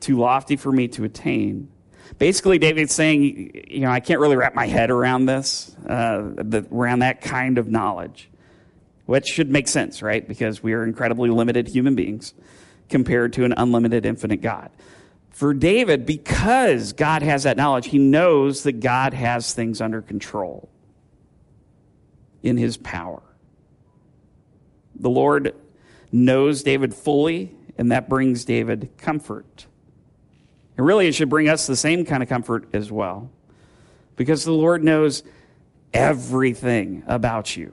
too 0.00 0.18
lofty 0.18 0.56
for 0.56 0.72
me 0.72 0.88
to 0.88 1.04
attain. 1.04 1.70
Basically, 2.18 2.58
David's 2.58 2.92
saying, 2.92 3.64
you 3.68 3.80
know, 3.80 3.90
I 3.90 4.00
can't 4.00 4.20
really 4.20 4.36
wrap 4.36 4.54
my 4.54 4.66
head 4.66 4.90
around 4.90 5.26
this, 5.26 5.74
uh, 5.88 6.22
the, 6.36 6.66
around 6.70 7.00
that 7.00 7.20
kind 7.20 7.56
of 7.56 7.68
knowledge, 7.68 8.28
which 9.06 9.26
should 9.26 9.50
make 9.50 9.68
sense, 9.68 10.02
right? 10.02 10.26
Because 10.26 10.62
we 10.62 10.74
are 10.74 10.84
incredibly 10.84 11.30
limited 11.30 11.68
human 11.68 11.94
beings 11.94 12.34
compared 12.88 13.32
to 13.34 13.44
an 13.44 13.54
unlimited, 13.56 14.04
infinite 14.04 14.42
God 14.42 14.70
for 15.34 15.52
David, 15.52 16.06
because 16.06 16.92
God 16.92 17.22
has 17.22 17.42
that 17.42 17.56
knowledge, 17.56 17.86
he 17.86 17.98
knows 17.98 18.62
that 18.62 18.78
God 18.78 19.12
has 19.14 19.52
things 19.52 19.80
under 19.80 20.00
control 20.00 20.68
in 22.40 22.56
his 22.56 22.76
power. 22.76 23.20
The 24.96 25.10
Lord 25.10 25.54
knows 26.12 26.62
David 26.62 26.94
fully, 26.94 27.54
and 27.76 27.90
that 27.92 28.08
brings 28.08 28.44
David 28.44 28.90
comfort. 28.98 29.66
And 30.76 30.86
really, 30.86 31.06
it 31.06 31.14
should 31.14 31.28
bring 31.28 31.48
us 31.48 31.66
the 31.66 31.76
same 31.76 32.04
kind 32.04 32.22
of 32.22 32.28
comfort 32.28 32.68
as 32.72 32.90
well, 32.90 33.30
because 34.16 34.44
the 34.44 34.52
Lord 34.52 34.82
knows 34.82 35.22
everything 35.92 37.02
about 37.06 37.56
you, 37.56 37.72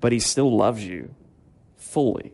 but 0.00 0.12
he 0.12 0.18
still 0.18 0.54
loves 0.54 0.84
you 0.84 1.14
fully. 1.76 2.32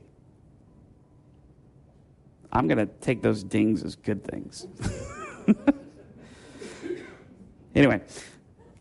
I'm 2.53 2.67
going 2.67 2.79
to 2.79 2.87
take 2.87 3.23
those 3.23 3.45
dings 3.45 3.83
as 3.83 3.95
good 3.95 4.25
things. 4.25 4.67
anyway, 7.75 8.01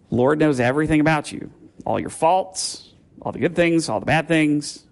Lord 0.10 0.40
knows 0.40 0.60
everything 0.60 1.00
about 1.00 1.32
you, 1.32 1.52
all 1.86 2.00
your 2.00 2.10
faults, 2.10 2.87
all 3.28 3.34
the 3.34 3.40
good 3.40 3.56
things, 3.56 3.90
all 3.90 4.00
the 4.00 4.06
bad 4.06 4.30
things. 4.30 4.84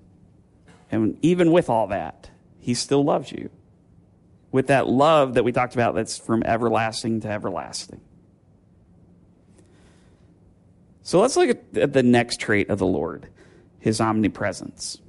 And 0.92 1.18
even 1.22 1.54
with 1.54 1.70
all 1.70 1.88
that, 1.88 2.30
he 2.60 2.74
still 2.74 3.04
loves 3.04 3.32
you. 3.32 3.50
With 4.52 4.68
that 4.68 4.88
love 4.88 5.36
that 5.36 5.44
we 5.44 5.54
talked 5.54 5.74
about 5.74 5.96
that's 5.96 6.18
from 6.18 6.44
everlasting 6.44 7.22
to 7.22 7.30
everlasting. 7.30 8.02
So 11.02 11.22
let's 11.22 11.38
look 11.38 11.58
at 11.76 11.94
the 11.94 12.04
next 12.04 12.42
trait 12.42 12.70
of 12.70 12.78
the 12.78 12.86
Lord, 12.86 13.28
his 13.80 14.02
omnipresence 14.02 15.00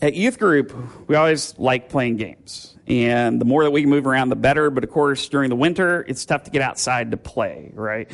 at 0.00 0.14
youth 0.14 0.38
group, 0.38 0.74
we 1.08 1.16
always 1.16 1.56
like 1.58 1.88
playing 1.88 2.16
games. 2.16 2.76
And 2.86 3.40
the 3.40 3.44
more 3.44 3.62
that 3.64 3.70
we 3.70 3.82
can 3.82 3.90
move 3.90 4.06
around, 4.06 4.30
the 4.30 4.36
better. 4.36 4.70
But 4.70 4.84
of 4.84 4.90
course, 4.90 5.28
during 5.28 5.48
the 5.50 5.56
winter, 5.56 6.04
it's 6.08 6.24
tough 6.24 6.44
to 6.44 6.50
get 6.50 6.62
outside 6.62 7.12
to 7.12 7.16
play, 7.16 7.70
right? 7.74 8.10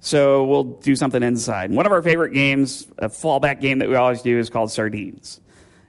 So 0.00 0.44
we'll 0.44 0.64
do 0.64 0.94
something 0.94 1.22
inside. 1.22 1.70
And 1.70 1.76
one 1.76 1.86
of 1.86 1.92
our 1.92 2.02
favorite 2.02 2.32
games, 2.32 2.86
a 2.98 3.08
fallback 3.08 3.60
game 3.60 3.80
that 3.80 3.88
we 3.88 3.96
always 3.96 4.22
do, 4.22 4.38
is 4.38 4.48
called 4.48 4.70
Sardines. 4.70 5.40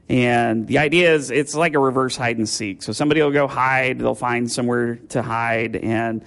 And 0.09 0.65
the 0.65 0.79
idea 0.79 1.13
is 1.13 1.29
it's 1.29 1.53
like 1.53 1.75
a 1.75 1.79
reverse 1.79 2.15
hide 2.15 2.37
and 2.37 2.49
seek. 2.49 2.81
So 2.81 2.91
somebody 2.91 3.21
will 3.21 3.31
go 3.31 3.47
hide, 3.47 3.99
they'll 3.99 4.15
find 4.15 4.51
somewhere 4.51 4.95
to 5.09 5.21
hide, 5.21 5.75
and 5.75 6.25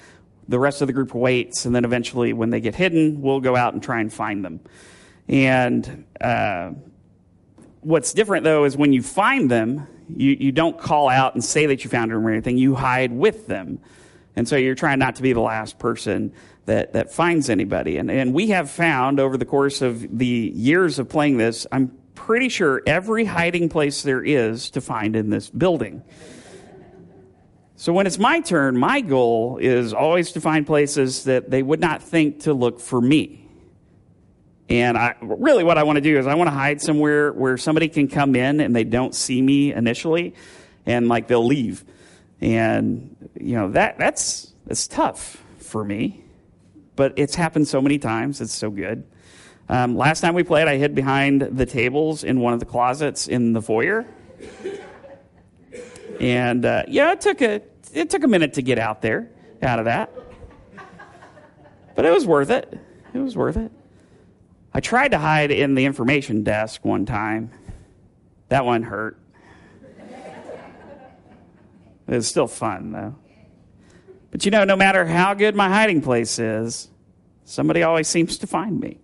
the 0.48 0.58
rest 0.58 0.82
of 0.82 0.86
the 0.86 0.92
group 0.92 1.14
waits. 1.14 1.66
And 1.66 1.74
then 1.74 1.84
eventually, 1.84 2.32
when 2.32 2.50
they 2.50 2.60
get 2.60 2.76
hidden, 2.76 3.20
we'll 3.20 3.40
go 3.40 3.56
out 3.56 3.74
and 3.74 3.82
try 3.82 4.00
and 4.00 4.12
find 4.12 4.44
them. 4.44 4.60
And 5.28 6.04
uh, 6.20 6.72
what's 7.80 8.12
different 8.12 8.44
though 8.44 8.64
is 8.64 8.76
when 8.76 8.92
you 8.92 9.02
find 9.02 9.50
them, 9.50 9.88
you, 10.08 10.36
you 10.38 10.52
don't 10.52 10.78
call 10.78 11.08
out 11.08 11.34
and 11.34 11.42
say 11.42 11.66
that 11.66 11.82
you 11.82 11.90
found 11.90 12.12
them 12.12 12.24
or 12.24 12.30
anything. 12.30 12.58
You 12.58 12.74
hide 12.76 13.12
with 13.12 13.48
them. 13.48 13.80
And 14.36 14.48
so 14.48 14.56
you're 14.56 14.74
trying 14.74 14.98
not 14.98 15.16
to 15.16 15.22
be 15.22 15.32
the 15.32 15.40
last 15.40 15.78
person 15.78 16.32
that, 16.66 16.92
that 16.92 17.12
finds 17.12 17.50
anybody. 17.50 17.96
And, 17.96 18.10
and 18.10 18.32
we 18.32 18.48
have 18.48 18.70
found 18.70 19.18
over 19.18 19.36
the 19.36 19.44
course 19.44 19.82
of 19.82 20.18
the 20.18 20.52
years 20.54 20.98
of 20.98 21.08
playing 21.08 21.38
this, 21.38 21.66
I'm 21.72 21.96
pretty 22.14 22.48
sure 22.48 22.82
every 22.86 23.24
hiding 23.24 23.68
place 23.68 24.02
there 24.02 24.22
is 24.22 24.70
to 24.70 24.80
find 24.80 25.16
in 25.16 25.30
this 25.30 25.50
building. 25.50 26.02
So 27.76 27.92
when 27.92 28.06
it's 28.06 28.18
my 28.18 28.40
turn, 28.40 28.76
my 28.76 29.00
goal 29.00 29.58
is 29.60 29.92
always 29.92 30.32
to 30.32 30.40
find 30.40 30.64
places 30.64 31.24
that 31.24 31.50
they 31.50 31.62
would 31.62 31.80
not 31.80 32.00
think 32.00 32.40
to 32.42 32.54
look 32.54 32.78
for 32.78 33.00
me. 33.00 33.48
And 34.68 34.96
I 34.96 35.16
really 35.20 35.64
what 35.64 35.78
I 35.78 35.82
want 35.82 35.96
to 35.96 36.00
do 36.00 36.16
is 36.16 36.26
I 36.26 36.36
want 36.36 36.46
to 36.46 36.54
hide 36.54 36.80
somewhere 36.80 37.32
where 37.32 37.58
somebody 37.58 37.88
can 37.88 38.06
come 38.06 38.36
in 38.36 38.60
and 38.60 38.74
they 38.74 38.84
don't 38.84 39.14
see 39.14 39.42
me 39.42 39.72
initially 39.72 40.34
and 40.86 41.08
like 41.08 41.26
they'll 41.26 41.44
leave. 41.44 41.84
And 42.40 43.16
you 43.38 43.56
know, 43.56 43.70
that 43.72 43.98
that's 43.98 44.52
that's 44.64 44.86
tough 44.86 45.42
for 45.58 45.84
me. 45.84 46.21
But 46.94 47.14
it's 47.16 47.34
happened 47.34 47.68
so 47.68 47.80
many 47.80 47.98
times. 47.98 48.40
It's 48.40 48.54
so 48.54 48.70
good. 48.70 49.04
Um, 49.68 49.96
last 49.96 50.20
time 50.20 50.34
we 50.34 50.42
played, 50.42 50.68
I 50.68 50.76
hid 50.76 50.94
behind 50.94 51.40
the 51.40 51.64
tables 51.64 52.24
in 52.24 52.40
one 52.40 52.52
of 52.52 52.60
the 52.60 52.66
closets 52.66 53.28
in 53.28 53.52
the 53.52 53.62
foyer. 53.62 54.04
And 56.20 56.64
uh, 56.64 56.84
yeah, 56.88 57.12
it 57.12 57.20
took 57.20 57.40
a 57.40 57.62
it 57.92 58.10
took 58.10 58.24
a 58.24 58.28
minute 58.28 58.54
to 58.54 58.62
get 58.62 58.78
out 58.78 59.02
there, 59.02 59.30
out 59.62 59.78
of 59.78 59.86
that, 59.86 60.10
but 61.94 62.04
it 62.04 62.12
was 62.12 62.26
worth 62.26 62.50
it. 62.50 62.78
It 63.12 63.18
was 63.18 63.36
worth 63.36 63.56
it. 63.56 63.72
I 64.72 64.80
tried 64.80 65.10
to 65.12 65.18
hide 65.18 65.50
in 65.50 65.74
the 65.74 65.84
information 65.84 66.42
desk 66.42 66.84
one 66.84 67.06
time. 67.06 67.50
That 68.48 68.64
one 68.64 68.82
hurt. 68.82 69.18
It 72.08 72.16
was 72.16 72.28
still 72.28 72.48
fun 72.48 72.92
though. 72.92 73.14
But 74.32 74.44
you 74.46 74.50
know, 74.50 74.64
no 74.64 74.76
matter 74.76 75.04
how 75.04 75.34
good 75.34 75.54
my 75.54 75.68
hiding 75.68 76.00
place 76.00 76.40
is, 76.40 76.88
somebody 77.44 77.84
always 77.84 78.08
seems 78.08 78.38
to 78.38 78.46
find 78.48 78.80
me. 78.80 78.98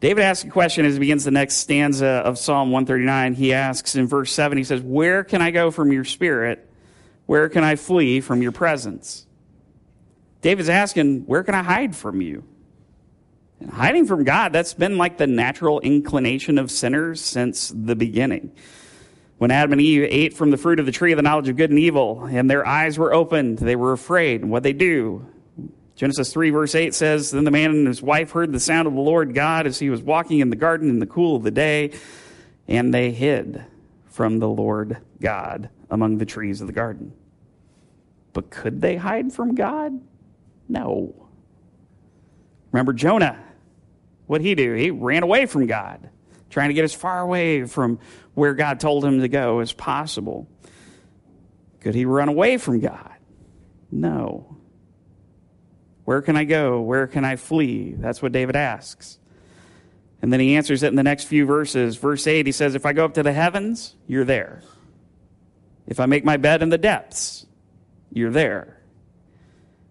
David 0.00 0.22
asks 0.22 0.44
a 0.44 0.50
question 0.50 0.86
as 0.86 0.94
he 0.94 1.00
begins 1.00 1.24
the 1.24 1.30
next 1.30 1.56
stanza 1.56 2.06
of 2.06 2.38
Psalm 2.38 2.70
139. 2.70 3.34
He 3.34 3.52
asks 3.52 3.96
in 3.96 4.06
verse 4.06 4.32
7, 4.32 4.56
he 4.56 4.64
says, 4.64 4.80
Where 4.80 5.24
can 5.24 5.42
I 5.42 5.50
go 5.50 5.70
from 5.70 5.92
your 5.92 6.04
spirit? 6.04 6.70
Where 7.26 7.48
can 7.48 7.64
I 7.64 7.76
flee 7.76 8.20
from 8.20 8.42
your 8.42 8.52
presence? 8.52 9.26
David's 10.40 10.68
asking, 10.68 11.22
Where 11.22 11.42
can 11.42 11.54
I 11.54 11.62
hide 11.62 11.96
from 11.96 12.20
you? 12.20 12.44
And 13.60 13.70
hiding 13.70 14.06
from 14.06 14.24
God, 14.24 14.52
that's 14.52 14.74
been 14.74 14.98
like 14.98 15.16
the 15.16 15.26
natural 15.26 15.80
inclination 15.80 16.58
of 16.58 16.70
sinners 16.70 17.20
since 17.20 17.72
the 17.74 17.96
beginning. 17.96 18.52
When 19.38 19.50
Adam 19.50 19.72
and 19.72 19.80
Eve 19.80 20.06
ate 20.08 20.34
from 20.34 20.50
the 20.50 20.56
fruit 20.56 20.78
of 20.78 20.86
the 20.86 20.92
tree 20.92 21.12
of 21.12 21.16
the 21.16 21.22
knowledge 21.22 21.48
of 21.48 21.56
good 21.56 21.70
and 21.70 21.78
evil, 21.78 22.24
and 22.24 22.48
their 22.48 22.66
eyes 22.66 22.98
were 22.98 23.12
opened, 23.12 23.58
they 23.58 23.76
were 23.76 23.92
afraid. 23.92 24.42
And 24.42 24.50
what 24.50 24.62
they 24.62 24.72
do? 24.72 25.26
Genesis 25.96 26.32
3, 26.32 26.50
verse 26.50 26.74
8 26.74 26.94
says 26.94 27.30
Then 27.30 27.44
the 27.44 27.50
man 27.50 27.70
and 27.70 27.86
his 27.86 28.02
wife 28.02 28.32
heard 28.32 28.52
the 28.52 28.60
sound 28.60 28.86
of 28.86 28.94
the 28.94 29.00
Lord 29.00 29.34
God 29.34 29.66
as 29.66 29.78
he 29.78 29.90
was 29.90 30.02
walking 30.02 30.40
in 30.40 30.50
the 30.50 30.56
garden 30.56 30.88
in 30.88 30.98
the 30.98 31.06
cool 31.06 31.36
of 31.36 31.42
the 31.42 31.50
day, 31.50 31.92
and 32.66 32.92
they 32.92 33.10
hid 33.10 33.64
from 34.06 34.38
the 34.38 34.48
Lord 34.48 34.98
God 35.20 35.70
among 35.90 36.18
the 36.18 36.26
trees 36.26 36.60
of 36.60 36.66
the 36.66 36.72
garden. 36.72 37.12
But 38.32 38.50
could 38.50 38.80
they 38.80 38.96
hide 38.96 39.32
from 39.32 39.54
God? 39.54 40.00
No. 40.68 41.14
Remember 42.72 42.92
Jonah? 42.92 43.38
What'd 44.26 44.44
he 44.44 44.54
do? 44.54 44.74
He 44.74 44.90
ran 44.90 45.22
away 45.22 45.46
from 45.46 45.66
God, 45.66 46.08
trying 46.54 46.68
to 46.68 46.74
get 46.74 46.84
as 46.84 46.94
far 46.94 47.20
away 47.20 47.64
from 47.64 47.98
where 48.34 48.54
God 48.54 48.78
told 48.78 49.04
him 49.04 49.20
to 49.20 49.28
go 49.28 49.58
as 49.58 49.72
possible. 49.72 50.48
Could 51.80 51.96
he 51.96 52.04
run 52.04 52.28
away 52.28 52.58
from 52.58 52.78
God? 52.78 53.12
No. 53.90 54.56
Where 56.04 56.22
can 56.22 56.36
I 56.36 56.44
go? 56.44 56.80
Where 56.80 57.08
can 57.08 57.24
I 57.24 57.34
flee? 57.34 57.94
That's 57.98 58.22
what 58.22 58.30
David 58.30 58.54
asks. 58.54 59.18
And 60.22 60.32
then 60.32 60.38
he 60.38 60.54
answers 60.54 60.84
it 60.84 60.88
in 60.88 60.94
the 60.94 61.02
next 61.02 61.24
few 61.24 61.44
verses. 61.44 61.96
Verse 61.96 62.24
8, 62.24 62.46
he 62.46 62.52
says, 62.52 62.76
If 62.76 62.86
I 62.86 62.92
go 62.92 63.04
up 63.04 63.14
to 63.14 63.24
the 63.24 63.32
heavens, 63.32 63.96
you're 64.06 64.24
there. 64.24 64.62
If 65.88 65.98
I 65.98 66.06
make 66.06 66.24
my 66.24 66.36
bed 66.36 66.62
in 66.62 66.68
the 66.68 66.78
depths, 66.78 67.46
you're 68.12 68.30
there. 68.30 68.80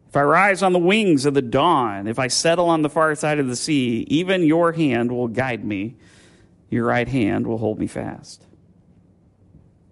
If 0.08 0.16
I 0.16 0.22
rise 0.22 0.64
on 0.64 0.72
the 0.72 0.80
wings 0.80 1.26
of 1.26 1.34
the 1.34 1.42
dawn, 1.42 2.08
if 2.08 2.20
I 2.20 2.28
settle 2.30 2.70
on 2.70 2.84
the 2.84 2.90
far 2.90 3.14
side 3.16 3.40
of 3.40 3.50
the 3.50 3.56
sea, 3.58 4.06
even 4.08 4.44
your 4.44 4.72
hand 4.72 5.12
will 5.12 5.28
guide 5.28 5.66
me, 5.66 5.98
your 6.74 6.86
right 6.86 7.08
hand 7.08 7.48
will 7.48 7.58
hold 7.58 7.80
me 7.80 7.88
fast. 7.88 8.46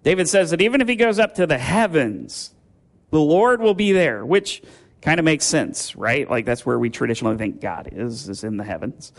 David 0.02 0.28
says 0.28 0.50
that 0.50 0.60
even 0.60 0.80
if 0.80 0.88
he 0.88 0.96
goes 0.96 1.18
up 1.18 1.36
to 1.36 1.46
the 1.46 1.58
heavens, 1.58 2.52
the 3.10 3.20
Lord 3.20 3.60
will 3.60 3.74
be 3.74 3.92
there, 3.92 4.26
which 4.26 4.62
kind 5.00 5.18
of 5.18 5.24
makes 5.24 5.44
sense, 5.44 5.94
right? 5.94 6.28
Like 6.28 6.44
that's 6.44 6.66
where 6.66 6.78
we 6.78 6.90
traditionally 6.90 7.36
think 7.36 7.60
God 7.60 7.88
is, 7.92 8.28
is 8.28 8.42
in 8.42 8.56
the 8.56 8.64
heavens. 8.64 9.12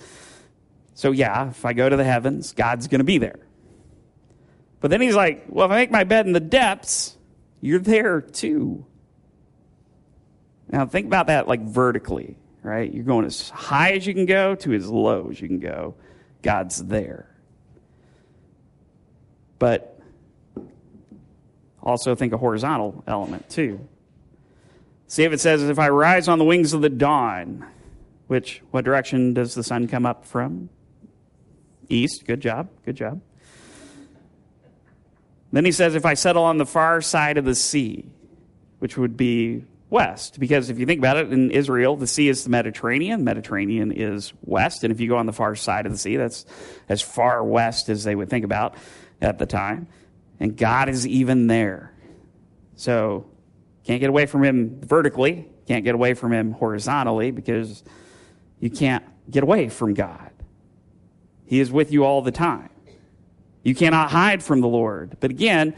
So 0.93 1.11
yeah, 1.11 1.49
if 1.49 1.65
I 1.65 1.73
go 1.73 1.87
to 1.87 1.95
the 1.95 2.03
heavens, 2.03 2.53
God's 2.53 2.87
going 2.87 2.99
to 2.99 3.05
be 3.05 3.17
there. 3.17 3.39
But 4.81 4.91
then 4.91 4.99
he's 4.99 5.15
like, 5.15 5.45
well, 5.47 5.65
if 5.65 5.71
I 5.71 5.75
make 5.75 5.91
my 5.91 6.03
bed 6.03 6.25
in 6.25 6.33
the 6.33 6.41
depths, 6.41 7.17
you're 7.61 7.79
there 7.79 8.19
too. 8.19 8.85
Now 10.69 10.85
think 10.85 11.07
about 11.07 11.27
that 11.27 11.47
like 11.47 11.61
vertically, 11.61 12.35
right? 12.61 12.93
You're 12.93 13.05
going 13.05 13.25
as 13.25 13.49
high 13.49 13.93
as 13.93 14.05
you 14.05 14.13
can 14.13 14.25
go 14.25 14.55
to 14.55 14.73
as 14.73 14.89
low 14.89 15.29
as 15.31 15.39
you 15.39 15.47
can 15.47 15.59
go. 15.59 15.95
God's 16.41 16.83
there. 16.83 17.32
But 19.63 19.97
also 21.81 22.15
think 22.15 22.33
a 22.33 22.37
horizontal 22.37 23.01
element 23.07 23.49
too. 23.49 23.87
See 25.07 25.23
if 25.23 25.31
it 25.31 25.39
says, 25.39 25.63
if 25.63 25.79
I 25.79 25.87
rise 25.87 26.27
on 26.27 26.37
the 26.37 26.43
wings 26.43 26.73
of 26.73 26.81
the 26.81 26.89
dawn, 26.89 27.65
which, 28.27 28.61
what 28.71 28.83
direction 28.83 29.33
does 29.33 29.55
the 29.55 29.63
sun 29.63 29.87
come 29.87 30.05
up 30.05 30.25
from? 30.25 30.67
East. 31.87 32.25
Good 32.27 32.41
job. 32.41 32.67
Good 32.83 32.97
job. 32.97 33.21
Then 35.53 35.63
he 35.63 35.71
says, 35.71 35.95
if 35.95 36.05
I 36.05 36.15
settle 36.15 36.43
on 36.43 36.57
the 36.57 36.65
far 36.65 36.99
side 36.99 37.37
of 37.37 37.45
the 37.45 37.55
sea, 37.55 38.11
which 38.79 38.97
would 38.97 39.15
be 39.15 39.63
west. 39.89 40.41
Because 40.41 40.69
if 40.69 40.77
you 40.77 40.85
think 40.85 40.99
about 40.99 41.15
it, 41.15 41.31
in 41.31 41.51
Israel, 41.51 41.95
the 41.95 42.07
sea 42.07 42.27
is 42.27 42.43
the 42.43 42.49
Mediterranean. 42.49 43.23
Mediterranean 43.23 43.93
is 43.93 44.33
west. 44.43 44.83
And 44.83 44.91
if 44.91 44.99
you 44.99 45.07
go 45.07 45.15
on 45.15 45.25
the 45.25 45.31
far 45.31 45.55
side 45.55 45.85
of 45.85 45.93
the 45.93 45.97
sea, 45.97 46.17
that's 46.17 46.45
as 46.89 47.01
far 47.01 47.41
west 47.41 47.87
as 47.87 48.03
they 48.03 48.13
would 48.13 48.29
think 48.29 48.43
about 48.43 48.75
at 49.23 49.39
the 49.39 49.45
time. 49.45 49.87
And 50.39 50.55
God 50.57 50.89
is 50.89 51.07
even 51.07 51.47
there. 51.47 51.93
So 52.75 53.25
can't 53.85 53.99
get 53.99 54.09
away 54.09 54.25
from 54.25 54.43
him 54.43 54.81
vertically, 54.81 55.47
can't 55.67 55.83
get 55.83 55.95
away 55.95 56.13
from 56.13 56.33
him 56.33 56.51
horizontally 56.51 57.31
because 57.31 57.83
you 58.59 58.69
can't 58.69 59.03
get 59.29 59.43
away 59.43 59.69
from 59.69 59.93
God. 59.93 60.31
He 61.45 61.59
is 61.59 61.71
with 61.71 61.91
you 61.91 62.03
all 62.03 62.21
the 62.21 62.31
time. 62.31 62.69
You 63.63 63.75
cannot 63.75 64.11
hide 64.11 64.43
from 64.43 64.61
the 64.61 64.67
Lord. 64.67 65.17
But 65.19 65.31
again, 65.31 65.75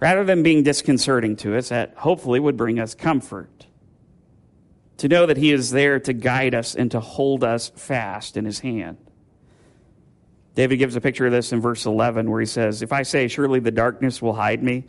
rather 0.00 0.24
than 0.24 0.42
being 0.42 0.62
disconcerting 0.62 1.36
to 1.36 1.56
us, 1.56 1.68
that 1.68 1.94
hopefully 1.96 2.40
would 2.40 2.56
bring 2.56 2.78
us 2.78 2.94
comfort. 2.94 3.66
To 4.98 5.08
know 5.08 5.26
that 5.26 5.36
He 5.36 5.52
is 5.52 5.70
there 5.70 6.00
to 6.00 6.12
guide 6.14 6.54
us 6.54 6.74
and 6.74 6.90
to 6.92 7.00
hold 7.00 7.44
us 7.44 7.70
fast 7.76 8.36
in 8.36 8.46
His 8.46 8.60
hand. 8.60 8.96
David 10.56 10.78
gives 10.78 10.96
a 10.96 11.00
picture 11.02 11.26
of 11.26 11.32
this 11.32 11.52
in 11.52 11.60
verse 11.60 11.84
11 11.84 12.28
where 12.30 12.40
he 12.40 12.46
says, 12.46 12.80
If 12.80 12.90
I 12.90 13.02
say, 13.02 13.28
Surely 13.28 13.60
the 13.60 13.70
darkness 13.70 14.20
will 14.20 14.32
hide 14.32 14.62
me, 14.62 14.84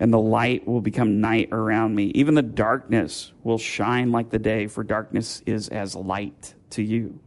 and 0.00 0.12
the 0.12 0.18
light 0.18 0.66
will 0.66 0.80
become 0.80 1.20
night 1.20 1.48
around 1.52 1.94
me, 1.94 2.06
even 2.14 2.34
the 2.34 2.42
darkness 2.42 3.32
will 3.44 3.58
shine 3.58 4.10
like 4.10 4.30
the 4.30 4.40
day, 4.40 4.66
for 4.66 4.82
darkness 4.82 5.40
is 5.46 5.68
as 5.68 5.94
light 5.94 6.54
to 6.70 6.82
you. 6.82 7.20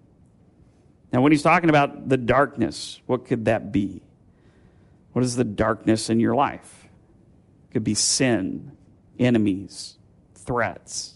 Now, 1.13 1.22
when 1.22 1.32
he's 1.32 1.44
talking 1.44 1.70
about 1.70 2.10
the 2.10 2.18
darkness, 2.18 3.01
what 3.06 3.25
could 3.25 3.46
that 3.46 3.72
be? 3.72 4.01
What 5.13 5.24
is 5.24 5.38
the 5.38 5.44
darkness 5.46 6.10
in 6.10 6.20
your 6.20 6.36
life? 6.36 6.90
It 7.70 7.74
could 7.74 7.84
be 7.86 7.96
sin, 7.96 8.74
enemies, 9.18 9.98
threats. 10.36 11.16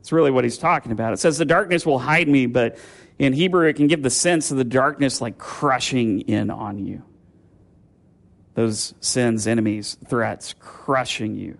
It's 0.00 0.12
really 0.12 0.30
what 0.30 0.44
he's 0.44 0.58
talking 0.58 0.92
about. 0.92 1.12
It 1.12 1.18
says, 1.18 1.36
The 1.36 1.44
darkness 1.44 1.84
will 1.84 1.98
hide 1.98 2.26
me, 2.26 2.46
but 2.46 2.78
in 3.20 3.34
Hebrew, 3.34 3.66
it 3.66 3.76
can 3.76 3.86
give 3.86 4.02
the 4.02 4.08
sense 4.08 4.50
of 4.50 4.56
the 4.56 4.64
darkness 4.64 5.20
like 5.20 5.36
crushing 5.36 6.22
in 6.22 6.48
on 6.50 6.78
you. 6.78 7.02
Those 8.54 8.94
sins, 9.00 9.46
enemies, 9.46 9.98
threats, 10.08 10.54
crushing 10.58 11.36
you. 11.36 11.58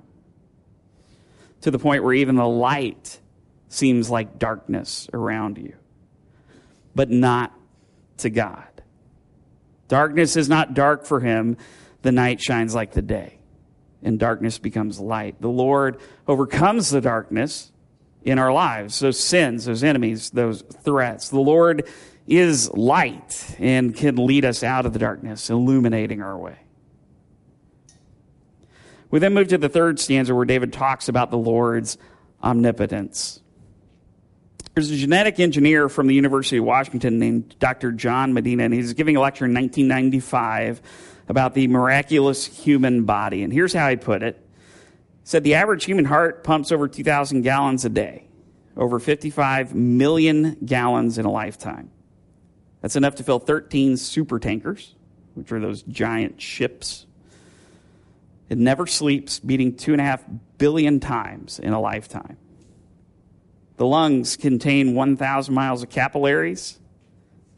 To 1.61 1.71
the 1.71 1.79
point 1.79 2.02
where 2.02 2.14
even 2.14 2.37
the 2.37 2.49
light 2.49 3.21
seems 3.69 4.09
like 4.09 4.38
darkness 4.38 5.07
around 5.12 5.59
you, 5.59 5.75
but 6.95 7.11
not 7.11 7.52
to 8.17 8.31
God. 8.31 8.64
Darkness 9.87 10.37
is 10.37 10.49
not 10.49 10.73
dark 10.73 11.05
for 11.05 11.21
him, 11.21 11.59
the 12.00 12.11
night 12.11 12.40
shines 12.40 12.75
like 12.75 12.93
the 12.93 13.02
day 13.02 13.38
and 14.02 14.19
darkness 14.19 14.57
becomes 14.57 14.99
light. 14.99 15.43
The 15.43 15.49
Lord 15.49 16.00
overcomes 16.26 16.88
the 16.88 17.02
darkness 17.02 17.71
in 18.24 18.38
our 18.38 18.52
lives, 18.52 18.98
those 19.00 19.18
sins, 19.18 19.64
those 19.64 19.82
enemies, 19.82 20.30
those 20.30 20.62
threats. 20.62 21.30
The 21.30 21.40
Lord 21.40 21.88
is 22.26 22.72
light 22.72 23.56
and 23.58 23.94
can 23.94 24.16
lead 24.16 24.44
us 24.44 24.62
out 24.62 24.86
of 24.86 24.92
the 24.92 24.98
darkness, 24.98 25.50
illuminating 25.50 26.22
our 26.22 26.36
way. 26.36 26.56
We 29.10 29.18
then 29.18 29.34
move 29.34 29.48
to 29.48 29.58
the 29.58 29.68
third 29.68 29.98
stanza 29.98 30.34
where 30.34 30.44
David 30.44 30.72
talks 30.72 31.08
about 31.08 31.30
the 31.30 31.38
Lord's 31.38 31.98
omnipotence. 32.42 33.40
There's 34.74 34.90
a 34.90 34.96
genetic 34.96 35.40
engineer 35.40 35.88
from 35.88 36.06
the 36.06 36.14
University 36.14 36.58
of 36.58 36.64
Washington 36.64 37.18
named 37.18 37.56
Dr. 37.58 37.90
John 37.90 38.32
Medina, 38.32 38.64
and 38.64 38.72
he's 38.72 38.92
giving 38.92 39.16
a 39.16 39.20
lecture 39.20 39.46
in 39.46 39.54
1995 39.54 40.80
about 41.28 41.54
the 41.54 41.66
miraculous 41.66 42.46
human 42.46 43.04
body. 43.04 43.42
And 43.42 43.52
here's 43.52 43.72
how 43.72 43.90
he 43.90 43.96
put 43.96 44.22
it. 44.22 44.46
Said 45.24 45.44
the 45.44 45.54
average 45.54 45.84
human 45.84 46.06
heart 46.06 46.42
pumps 46.42 46.72
over 46.72 46.88
2,000 46.88 47.42
gallons 47.42 47.84
a 47.84 47.88
day, 47.88 48.26
over 48.76 48.98
55 48.98 49.74
million 49.74 50.56
gallons 50.64 51.18
in 51.18 51.24
a 51.24 51.30
lifetime. 51.30 51.90
That's 52.80 52.96
enough 52.96 53.16
to 53.16 53.22
fill 53.22 53.38
13 53.38 53.96
super 53.96 54.38
tankers, 54.38 54.94
which 55.34 55.52
are 55.52 55.60
those 55.60 55.82
giant 55.82 56.40
ships. 56.40 57.06
It 58.48 58.58
never 58.58 58.86
sleeps, 58.86 59.38
beating 59.38 59.76
two 59.76 59.92
and 59.92 60.00
a 60.00 60.04
half 60.04 60.24
billion 60.58 60.98
times 60.98 61.60
in 61.60 61.72
a 61.72 61.80
lifetime. 61.80 62.36
The 63.76 63.86
lungs 63.86 64.36
contain 64.36 64.94
1,000 64.94 65.54
miles 65.54 65.84
of 65.84 65.88
capillaries. 65.88 66.79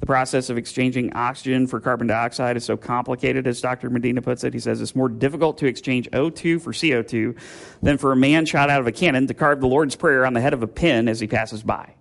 The 0.02 0.06
process 0.06 0.50
of 0.50 0.58
exchanging 0.58 1.12
oxygen 1.12 1.68
for 1.68 1.78
carbon 1.78 2.08
dioxide 2.08 2.56
is 2.56 2.64
so 2.64 2.76
complicated, 2.76 3.46
as 3.46 3.60
Dr. 3.60 3.88
Medina 3.88 4.20
puts 4.20 4.42
it. 4.42 4.52
He 4.52 4.58
says 4.58 4.80
it's 4.80 4.96
more 4.96 5.08
difficult 5.08 5.58
to 5.58 5.66
exchange 5.66 6.10
O2 6.10 6.60
for 6.60 6.72
CO2 6.72 7.38
than 7.82 7.98
for 7.98 8.10
a 8.10 8.16
man 8.16 8.44
shot 8.44 8.68
out 8.68 8.80
of 8.80 8.88
a 8.88 8.90
cannon 8.90 9.28
to 9.28 9.34
carve 9.34 9.60
the 9.60 9.68
Lord's 9.68 9.94
Prayer 9.94 10.26
on 10.26 10.32
the 10.32 10.40
head 10.40 10.54
of 10.54 10.62
a 10.64 10.66
pin 10.66 11.06
as 11.06 11.20
he 11.20 11.28
passes 11.28 11.62
by. 11.62 11.94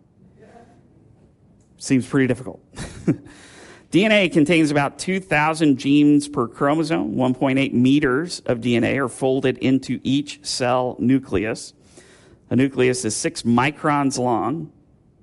Seems 1.77 2.08
pretty 2.08 2.25
difficult. 2.25 2.65
DNA 3.91 4.34
contains 4.34 4.72
about 4.72 4.98
2,000 4.98 5.77
genes 5.77 6.27
per 6.27 6.48
chromosome. 6.48 7.13
1.8 7.13 7.72
meters 7.72 8.39
of 8.48 8.62
DNA 8.62 8.98
are 8.98 9.10
folded 9.10 9.60
into 9.60 10.00
each 10.01 10.43
cell 10.43 10.96
nucleus. 10.98 11.75
A 12.50 12.55
nucleus 12.55 13.05
is 13.05 13.15
six 13.15 13.43
microns 13.43 14.17
long. 14.17 14.72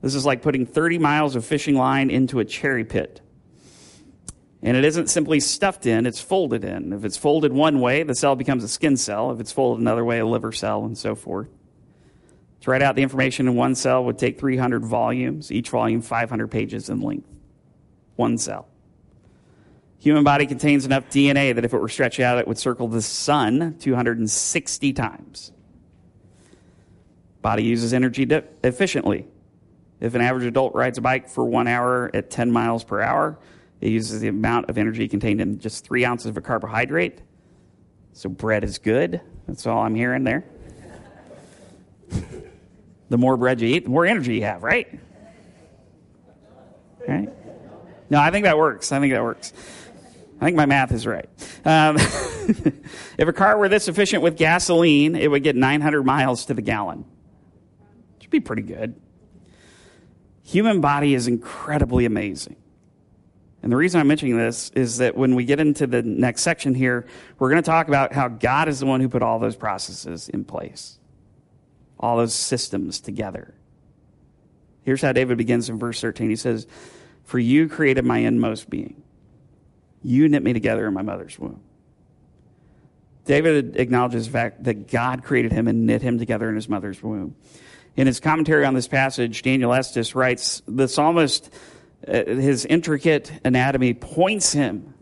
This 0.01 0.15
is 0.15 0.25
like 0.25 0.43
putting 0.43 0.67
30 0.67 0.99
miles 0.99 1.37
of 1.37 1.45
fishing 1.45 1.75
line 1.75 2.11
into 2.11 2.39
a 2.39 2.45
cherry 2.45 2.85
pit. 2.85 3.21
And 4.63 4.77
it 4.77 4.85
isn't 4.85 5.09
simply 5.09 5.41
stuffed 5.41 5.87
in, 5.87 6.07
it's 6.07 6.21
folded 6.21 6.65
in. 6.65 6.93
If 6.93 7.05
it's 7.05 7.17
folded 7.17 7.53
one 7.53 7.81
way, 7.81 8.03
the 8.03 8.15
cell 8.15 8.35
becomes 8.35 8.65
a 8.65 8.69
skin 8.69 8.97
cell. 8.97 9.31
If 9.31 9.41
it's 9.41 9.53
folded 9.53 9.81
another 9.81 10.05
way, 10.05 10.19
a 10.19 10.27
liver 10.27 10.53
cell, 10.53 10.85
and 10.85 10.99
so 10.99 11.15
forth. 11.15 11.49
To 12.63 12.71
write 12.71 12.83
out 12.83 12.97
the 12.97 13.03
information 13.03 13.47
in 13.47 13.55
one 13.55 13.77
cell 13.77 14.05
would 14.05 14.19
take 14.19 14.41
300 14.41 14.85
volumes, 14.85 15.53
each 15.53 15.71
volume 15.71 16.03
500 16.03 16.49
pages 16.49 16.89
in 16.89 17.01
length. 17.01 17.29
One 18.17 18.37
cell. 18.37 18.69
Human 20.01 20.25
body 20.25 20.47
contains 20.47 20.85
enough 20.85 21.09
DNA 21.09 21.55
that 21.55 21.65
if 21.65 21.73
it 21.73 21.79
were 21.79 21.89
stretched 21.89 22.21
out, 22.21 22.39
it 22.39 22.49
would 22.49 22.59
circle 22.59 22.89
the 22.89 23.03
sun 23.03 23.77
260 23.79 24.93
times. 24.93 25.53
Body 27.43 27.63
uses 27.63 27.93
energy 27.93 28.29
efficiently. 28.65 29.27
If 30.01 30.15
an 30.15 30.21
average 30.21 30.45
adult 30.45 30.75
rides 30.75 30.99
a 30.99 31.01
bike 31.01 31.29
for 31.29 31.45
one 31.45 31.67
hour 31.67 32.11
at 32.15 32.31
10 32.31 32.51
miles 32.51 32.85
per 32.85 33.01
hour, 33.01 33.39
it 33.81 33.91
uses 33.91 34.21
the 34.21 34.29
amount 34.29 34.71
of 34.71 34.79
energy 34.79 35.09
contained 35.09 35.41
in 35.41 35.59
just 35.59 35.85
three 35.85 36.05
ounces 36.05 36.27
of 36.27 36.37
a 36.37 36.41
carbohydrate. 36.41 37.21
So 38.13 38.29
bread 38.29 38.65
is 38.65 38.79
good. 38.79 39.21
That's 39.47 39.67
all 39.67 39.83
I'm 39.83 39.95
hearing 39.95 40.25
there 40.25 40.45
the 43.09 43.19
more 43.19 43.37
bread 43.37 43.61
you 43.61 43.69
eat, 43.69 43.85
the 43.85 43.91
more 43.91 44.07
energy 44.07 44.37
you 44.37 44.43
have, 44.43 44.63
right? 44.63 44.89
Right? 47.07 47.31
No, 48.11 48.21
I 48.21 48.31
think 48.31 48.45
that 48.45 48.59
works. 48.59 48.93
I 48.93 49.01
think 49.01 49.13
that 49.13 49.23
works. 49.23 49.53
I 50.41 50.45
think 50.45 50.57
my 50.57 50.67
math 50.67 50.93
is 50.93 51.07
right. 51.07 51.29
Um, 51.65 51.97
if 53.19 53.29
a 53.29 53.33
car 53.33 53.59
were 53.59 53.69
this 53.69 53.89
efficient 53.89 54.23
with 54.23 54.37
gasoline, 54.37 55.17
it 55.17 55.31
would 55.31 55.43
get 55.43 55.57
900 55.57 56.03
miles 56.05 56.47
to 56.47 56.55
the 56.55 56.63
gallon. 56.63 57.05
Should 58.21 58.31
be 58.31 58.41
pretty 58.41 58.63
good. 58.63 58.95
Human 60.49 60.81
body 60.81 61.13
is 61.15 61.29
incredibly 61.29 62.07
amazing. 62.07 62.57
And 63.63 63.71
the 63.71 63.77
reason 63.77 64.01
I'm 64.01 64.09
mentioning 64.09 64.39
this 64.39 64.71
is 64.71 64.97
that 64.97 65.15
when 65.15 65.35
we 65.35 65.45
get 65.45 65.61
into 65.61 65.87
the 65.87 66.03
next 66.03 66.41
section 66.41 66.75
here, 66.75 67.07
we're 67.39 67.51
going 67.51 67.63
to 67.63 67.71
talk 67.71 67.89
about 67.89 68.15
how 68.15 68.29
God 68.29 68.67
is 68.69 68.81
the 68.81 68.87
one 68.87 69.03
who 69.03 69.11
put 69.11 69.23
all 69.23 69.39
those 69.39 69.57
processes 69.57 70.29
in 70.29 70.45
place 70.45 70.99
all 72.01 72.17
those 72.19 72.33
systems 72.33 73.01
together. 73.01 73.53
Here's 74.85 75.03
how 75.03 75.11
David 75.11 75.37
begins 75.37 75.69
in 75.69 75.81
verse 75.81 76.01
13. 76.01 76.31
He 76.31 76.37
says, 76.37 76.69
For 77.25 77.41
you 77.41 77.69
created 77.69 78.05
my 78.05 78.19
inmost 78.19 78.71
being. 78.71 79.03
You 80.05 80.29
knit 80.29 80.45
me 80.45 80.53
together 80.53 80.87
in 80.87 80.95
my 80.95 81.03
mother's 81.03 81.37
womb. 81.41 81.61
David 83.25 83.77
acknowledges 83.77 84.27
the 84.27 84.33
fact 84.33 84.63
that 84.63 84.87
God 84.87 85.25
created 85.25 85.51
him 85.51 85.67
and 85.67 85.87
knit 85.87 86.01
him 86.01 86.21
together 86.21 86.49
in 86.49 86.55
his 86.55 86.69
mother's 86.69 87.03
womb. 87.03 87.35
In 87.97 88.07
his 88.07 88.21
commentary 88.21 88.65
on 88.65 88.75
this 88.75 88.89
passage, 88.89 89.43
Daniel 89.43 89.73
Estes 89.73 90.15
writes, 90.15 90.63
The 90.67 90.89
psalmist, 90.89 91.53
uh, 92.07 92.25
his 92.25 92.65
intricate 92.65 93.33
anatomy 93.45 93.95
points 93.95 94.53
him 94.53 94.95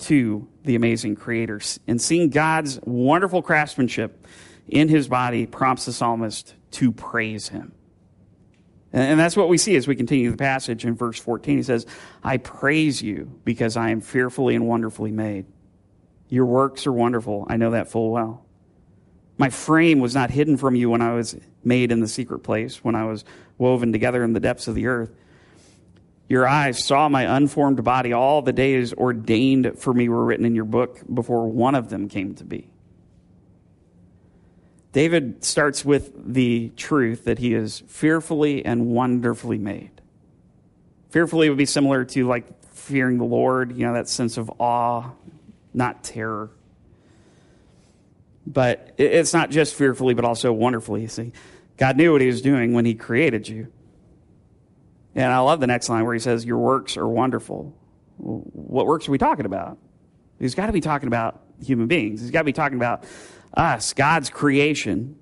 to 0.00 0.48
the 0.64 0.74
amazing 0.74 1.16
creator. 1.16 1.60
And 1.86 2.00
seeing 2.00 2.30
God's 2.30 2.80
wonderful 2.82 3.42
craftsmanship 3.42 4.26
in 4.68 4.88
his 4.88 5.08
body 5.08 5.46
prompts 5.46 5.86
the 5.86 5.92
psalmist 5.92 6.54
to 6.72 6.92
praise 6.92 7.48
him. 7.48 7.72
And 8.92 9.18
that's 9.18 9.36
what 9.36 9.48
we 9.48 9.56
see 9.56 9.74
as 9.76 9.88
we 9.88 9.96
continue 9.96 10.30
the 10.30 10.36
passage 10.36 10.84
in 10.84 10.94
verse 10.94 11.18
14. 11.18 11.56
He 11.56 11.62
says, 11.62 11.86
I 12.22 12.36
praise 12.36 13.00
you 13.00 13.40
because 13.44 13.76
I 13.76 13.90
am 13.90 14.02
fearfully 14.02 14.54
and 14.54 14.68
wonderfully 14.68 15.10
made. 15.10 15.46
Your 16.28 16.44
works 16.44 16.86
are 16.86 16.92
wonderful. 16.92 17.46
I 17.48 17.56
know 17.56 17.70
that 17.70 17.90
full 17.90 18.10
well. 18.10 18.44
My 19.42 19.50
frame 19.50 19.98
was 19.98 20.14
not 20.14 20.30
hidden 20.30 20.56
from 20.56 20.76
you 20.76 20.88
when 20.88 21.02
I 21.02 21.14
was 21.14 21.36
made 21.64 21.90
in 21.90 21.98
the 21.98 22.06
secret 22.06 22.44
place, 22.44 22.84
when 22.84 22.94
I 22.94 23.06
was 23.06 23.24
woven 23.58 23.90
together 23.90 24.22
in 24.22 24.34
the 24.34 24.38
depths 24.38 24.68
of 24.68 24.76
the 24.76 24.86
earth. 24.86 25.10
Your 26.28 26.46
eyes 26.46 26.84
saw 26.84 27.08
my 27.08 27.22
unformed 27.22 27.82
body. 27.82 28.12
All 28.12 28.40
the 28.40 28.52
days 28.52 28.92
ordained 28.92 29.80
for 29.80 29.92
me 29.92 30.08
were 30.08 30.24
written 30.24 30.46
in 30.46 30.54
your 30.54 30.64
book 30.64 31.00
before 31.12 31.48
one 31.48 31.74
of 31.74 31.88
them 31.88 32.08
came 32.08 32.36
to 32.36 32.44
be. 32.44 32.70
David 34.92 35.42
starts 35.42 35.84
with 35.84 36.12
the 36.32 36.70
truth 36.76 37.24
that 37.24 37.40
he 37.40 37.52
is 37.52 37.82
fearfully 37.88 38.64
and 38.64 38.86
wonderfully 38.94 39.58
made. 39.58 39.90
Fearfully 41.10 41.48
would 41.48 41.58
be 41.58 41.66
similar 41.66 42.04
to 42.04 42.28
like 42.28 42.62
fearing 42.66 43.18
the 43.18 43.24
Lord, 43.24 43.76
you 43.76 43.84
know, 43.88 43.94
that 43.94 44.08
sense 44.08 44.36
of 44.36 44.52
awe, 44.60 45.10
not 45.74 46.04
terror. 46.04 46.50
But 48.46 48.94
it's 48.98 49.32
not 49.32 49.50
just 49.50 49.74
fearfully, 49.74 50.14
but 50.14 50.24
also 50.24 50.52
wonderfully. 50.52 51.02
You 51.02 51.08
see, 51.08 51.32
God 51.76 51.96
knew 51.96 52.12
what 52.12 52.20
he 52.20 52.26
was 52.26 52.42
doing 52.42 52.72
when 52.72 52.84
he 52.84 52.94
created 52.94 53.48
you. 53.48 53.72
And 55.14 55.32
I 55.32 55.38
love 55.40 55.60
the 55.60 55.66
next 55.66 55.88
line 55.88 56.04
where 56.04 56.14
he 56.14 56.20
says, 56.20 56.44
Your 56.44 56.58
works 56.58 56.96
are 56.96 57.06
wonderful. 57.06 57.76
What 58.16 58.86
works 58.86 59.08
are 59.08 59.10
we 59.10 59.18
talking 59.18 59.46
about? 59.46 59.78
He's 60.38 60.54
got 60.54 60.66
to 60.66 60.72
be 60.72 60.80
talking 60.80 61.06
about 61.06 61.40
human 61.62 61.86
beings. 61.86 62.20
He's 62.20 62.30
got 62.30 62.40
to 62.40 62.44
be 62.44 62.52
talking 62.52 62.76
about 62.76 63.04
us, 63.54 63.92
God's 63.92 64.30
creation. 64.30 65.16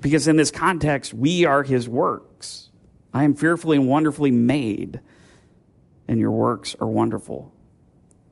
Because 0.00 0.28
in 0.28 0.36
this 0.36 0.50
context, 0.50 1.14
we 1.14 1.44
are 1.44 1.62
his 1.62 1.88
works. 1.88 2.70
I 3.14 3.24
am 3.24 3.34
fearfully 3.34 3.76
and 3.76 3.88
wonderfully 3.88 4.30
made, 4.30 5.00
and 6.06 6.20
your 6.20 6.32
works 6.32 6.76
are 6.80 6.86
wonderful. 6.86 7.52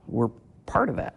We're 0.06 0.28
part 0.66 0.88
of 0.88 0.96
that. 0.96 1.16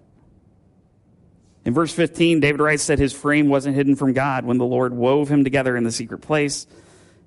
In 1.67 1.73
verse 1.73 1.91
15, 1.91 2.39
David 2.39 2.61
writes 2.61 2.87
that 2.87 2.97
his 2.97 3.11
frame 3.11 3.49
wasn't 3.49 3.75
hidden 3.75 3.97
from 3.97 4.13
God 4.13 4.45
when 4.45 4.57
the 4.57 4.63
Lord 4.63 4.93
wove 4.93 5.27
him 5.27 5.43
together 5.43 5.75
in 5.75 5.83
the 5.83 5.91
secret 5.91 6.19
place 6.19 6.65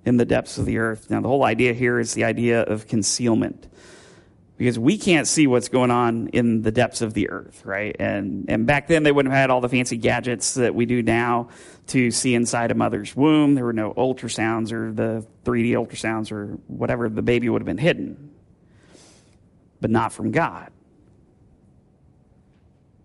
in 0.07 0.16
the 0.16 0.24
depths 0.24 0.57
of 0.57 0.64
the 0.64 0.79
earth. 0.79 1.11
Now, 1.11 1.20
the 1.20 1.29
whole 1.29 1.44
idea 1.44 1.74
here 1.74 1.98
is 1.98 2.14
the 2.14 2.24
idea 2.24 2.62
of 2.62 2.87
concealment 2.87 3.70
because 4.57 4.79
we 4.79 4.96
can't 4.96 5.29
see 5.29 5.46
what's 5.46 5.68
going 5.68 5.90
on 5.90 6.29
in 6.29 6.62
the 6.62 6.72
depths 6.72 7.03
of 7.03 7.12
the 7.12 7.29
earth, 7.29 7.66
right? 7.66 7.94
And 7.98 8.46
and 8.48 8.66
back 8.66 8.88
then 8.88 9.03
they 9.03 9.12
wouldn't 9.12 9.31
have 9.31 9.42
had 9.42 9.50
all 9.50 9.61
the 9.61 9.68
fancy 9.68 9.98
gadgets 9.98 10.55
that 10.55 10.74
we 10.74 10.87
do 10.87 11.03
now 11.03 11.50
to 11.88 12.11
see 12.11 12.35
inside 12.35 12.70
a 12.70 12.74
mother's 12.74 13.14
womb. 13.14 13.57
There 13.57 13.66
were 13.66 13.74
no 13.74 13.92
ultrasounds 13.92 14.72
or 14.72 14.90
the 14.90 15.26
3D 15.44 15.72
ultrasounds 15.72 16.33
or 16.33 16.59
whatever. 16.66 17.11
The 17.11 17.20
baby 17.20 17.50
would 17.50 17.61
have 17.61 17.66
been 17.66 17.76
hidden, 17.76 18.31
but 19.83 19.90
not 19.90 20.14
from 20.14 20.31
God. 20.31 20.72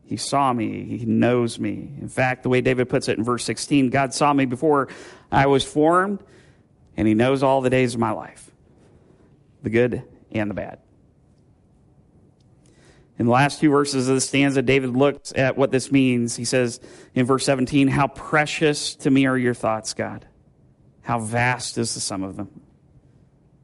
He 0.06 0.18
saw 0.18 0.54
me. 0.54 0.98
He 0.98 1.06
knows 1.06 1.60
me. 1.60 1.92
In 2.00 2.08
fact, 2.08 2.44
the 2.44 2.50
way 2.50 2.62
David 2.62 2.90
puts 2.90 3.10
it 3.10 3.18
in 3.18 3.24
verse 3.24 3.44
16, 3.44 3.90
God 3.90 4.14
saw 4.14 4.32
me 4.34 4.46
before 4.46 4.88
I 5.32 5.48
was 5.48 5.64
formed, 5.64 6.24
and 6.96 7.08
He 7.08 7.14
knows 7.14 7.42
all 7.42 7.62
the 7.62 7.70
days 7.70 7.96
of 7.96 8.00
my 8.00 8.12
life, 8.12 8.52
the 9.64 9.70
good 9.70 10.04
and 10.32 10.50
the 10.50 10.54
bad. 10.54 10.80
In 13.18 13.26
the 13.26 13.32
last 13.32 13.62
two 13.62 13.70
verses 13.70 14.10
of 14.10 14.16
the 14.16 14.22
stanza, 14.22 14.62
David 14.62 14.96
looks 14.96 15.34
at 15.36 15.58
what 15.58 15.72
this 15.72 15.92
means. 15.92 16.36
He 16.36 16.46
says 16.46 16.80
in 17.14 17.26
verse 17.26 17.46
17, 17.46 17.88
How 17.88 18.08
precious 18.08 18.94
to 18.98 19.10
me 19.10 19.26
are 19.26 19.38
your 19.38 19.54
thoughts, 19.54 19.94
God. 19.94 20.28
How 21.02 21.20
vast 21.20 21.78
is 21.78 21.94
the 21.94 22.02
sum 22.02 22.24
of 22.24 22.36
them. 22.36 22.62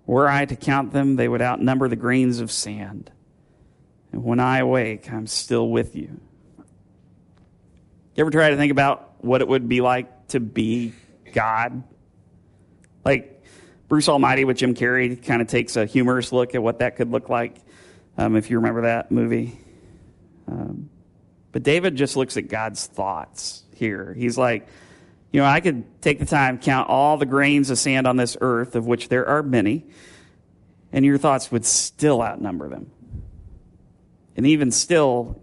Were 0.05 0.27
I 0.27 0.45
to 0.45 0.55
count 0.55 0.93
them, 0.93 1.17
they 1.17 1.27
would 1.27 1.41
outnumber 1.41 1.87
the 1.87 1.95
grains 1.95 2.39
of 2.39 2.51
sand. 2.51 3.11
And 4.11 4.23
when 4.23 4.39
I 4.39 4.59
awake, 4.59 5.11
I'm 5.11 5.27
still 5.27 5.69
with 5.69 5.95
you. 5.95 6.19
You 8.15 8.21
ever 8.21 8.31
try 8.31 8.49
to 8.49 8.57
think 8.57 8.71
about 8.71 9.23
what 9.23 9.41
it 9.41 9.47
would 9.47 9.69
be 9.69 9.79
like 9.79 10.27
to 10.29 10.39
be 10.41 10.93
God? 11.33 11.83
Like, 13.05 13.41
Bruce 13.87 14.09
Almighty 14.09 14.43
with 14.43 14.57
Jim 14.57 14.73
Carrey 14.73 15.21
kind 15.21 15.41
of 15.41 15.47
takes 15.47 15.75
a 15.77 15.85
humorous 15.85 16.31
look 16.31 16.53
at 16.53 16.61
what 16.61 16.79
that 16.79 16.97
could 16.97 17.09
look 17.09 17.29
like, 17.29 17.57
um, 18.17 18.35
if 18.35 18.49
you 18.49 18.57
remember 18.57 18.81
that 18.81 19.11
movie. 19.11 19.57
Um, 20.47 20.89
but 21.51 21.63
David 21.63 21.95
just 21.95 22.17
looks 22.17 22.35
at 22.35 22.47
God's 22.47 22.85
thoughts 22.85 23.63
here. 23.75 24.13
He's 24.13 24.37
like, 24.37 24.67
you 25.31 25.39
know, 25.39 25.45
I 25.45 25.61
could 25.61 26.01
take 26.01 26.19
the 26.19 26.25
time, 26.25 26.59
count 26.59 26.89
all 26.89 27.17
the 27.17 27.25
grains 27.25 27.69
of 27.69 27.77
sand 27.77 28.07
on 28.07 28.17
this 28.17 28.35
earth, 28.41 28.75
of 28.75 28.85
which 28.85 29.07
there 29.07 29.25
are 29.25 29.41
many, 29.41 29.85
and 30.91 31.05
your 31.05 31.17
thoughts 31.17 31.49
would 31.51 31.65
still 31.65 32.21
outnumber 32.21 32.67
them. 32.67 32.91
And 34.35 34.45
even 34.45 34.71
still, 34.71 35.41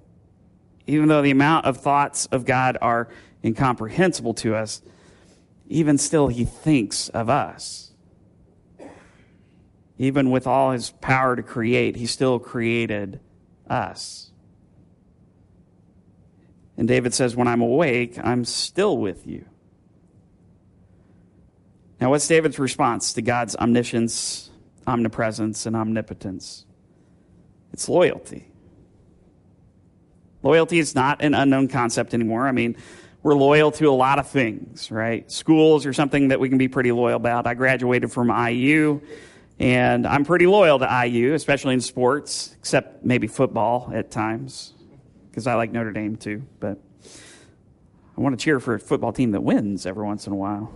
even 0.88 1.08
though 1.08 1.22
the 1.22 1.30
amount 1.30 1.66
of 1.66 1.76
thoughts 1.76 2.26
of 2.26 2.46
God 2.46 2.78
are 2.80 3.08
incomprehensible 3.44 4.34
to 4.34 4.54
us, 4.54 4.80
even 5.68 5.98
still, 5.98 6.28
He 6.28 6.44
thinks 6.44 7.10
of 7.10 7.28
us. 7.28 7.92
Even 9.98 10.30
with 10.30 10.46
all 10.46 10.72
His 10.72 10.90
power 10.90 11.36
to 11.36 11.42
create, 11.42 11.96
He 11.96 12.06
still 12.06 12.38
created 12.38 13.20
us. 13.68 14.30
And 16.78 16.88
David 16.88 17.12
says, 17.12 17.36
When 17.36 17.48
I'm 17.48 17.60
awake, 17.60 18.18
I'm 18.22 18.46
still 18.46 18.96
with 18.96 19.26
you. 19.26 19.44
Now, 22.00 22.10
what's 22.10 22.26
David's 22.26 22.58
response 22.58 23.12
to 23.14 23.22
God's 23.22 23.56
omniscience, 23.56 24.50
omnipresence, 24.86 25.66
and 25.66 25.76
omnipotence? 25.76 26.64
It's 27.72 27.88
loyalty. 27.90 28.47
Loyalty 30.42 30.78
is 30.78 30.94
not 30.94 31.22
an 31.22 31.34
unknown 31.34 31.68
concept 31.68 32.14
anymore. 32.14 32.46
I 32.46 32.52
mean, 32.52 32.76
we're 33.22 33.34
loyal 33.34 33.72
to 33.72 33.86
a 33.86 33.92
lot 33.92 34.18
of 34.18 34.28
things, 34.28 34.90
right? 34.90 35.30
Schools 35.30 35.84
are 35.86 35.92
something 35.92 36.28
that 36.28 36.38
we 36.38 36.48
can 36.48 36.58
be 36.58 36.68
pretty 36.68 36.92
loyal 36.92 37.16
about. 37.16 37.46
I 37.46 37.54
graduated 37.54 38.12
from 38.12 38.30
IU, 38.30 39.00
and 39.58 40.06
I'm 40.06 40.24
pretty 40.24 40.46
loyal 40.46 40.78
to 40.78 41.06
IU, 41.06 41.34
especially 41.34 41.74
in 41.74 41.80
sports, 41.80 42.54
except 42.58 43.04
maybe 43.04 43.26
football 43.26 43.90
at 43.92 44.10
times, 44.10 44.72
because 45.28 45.46
I 45.46 45.54
like 45.54 45.72
Notre 45.72 45.92
Dame 45.92 46.16
too. 46.16 46.44
But 46.60 46.78
I 48.16 48.20
want 48.20 48.38
to 48.38 48.42
cheer 48.42 48.60
for 48.60 48.74
a 48.74 48.80
football 48.80 49.12
team 49.12 49.32
that 49.32 49.42
wins 49.42 49.84
every 49.86 50.04
once 50.04 50.26
in 50.26 50.32
a 50.32 50.36
while. 50.36 50.72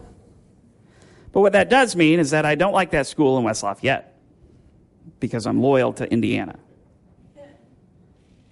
But 1.31 1.41
what 1.41 1.53
that 1.53 1.71
does 1.71 1.97
mean 1.97 2.19
is 2.21 2.31
that 2.31 2.45
I 2.45 2.57
don't 2.57 2.73
like 2.73 2.91
that 2.91 3.07
school 3.07 3.39
in 3.39 3.45
West 3.45 3.63
Lafayette 3.63 4.19
because 5.21 5.47
I'm 5.47 5.63
loyal 5.63 5.93
to 5.95 6.13
Indiana. 6.13 6.59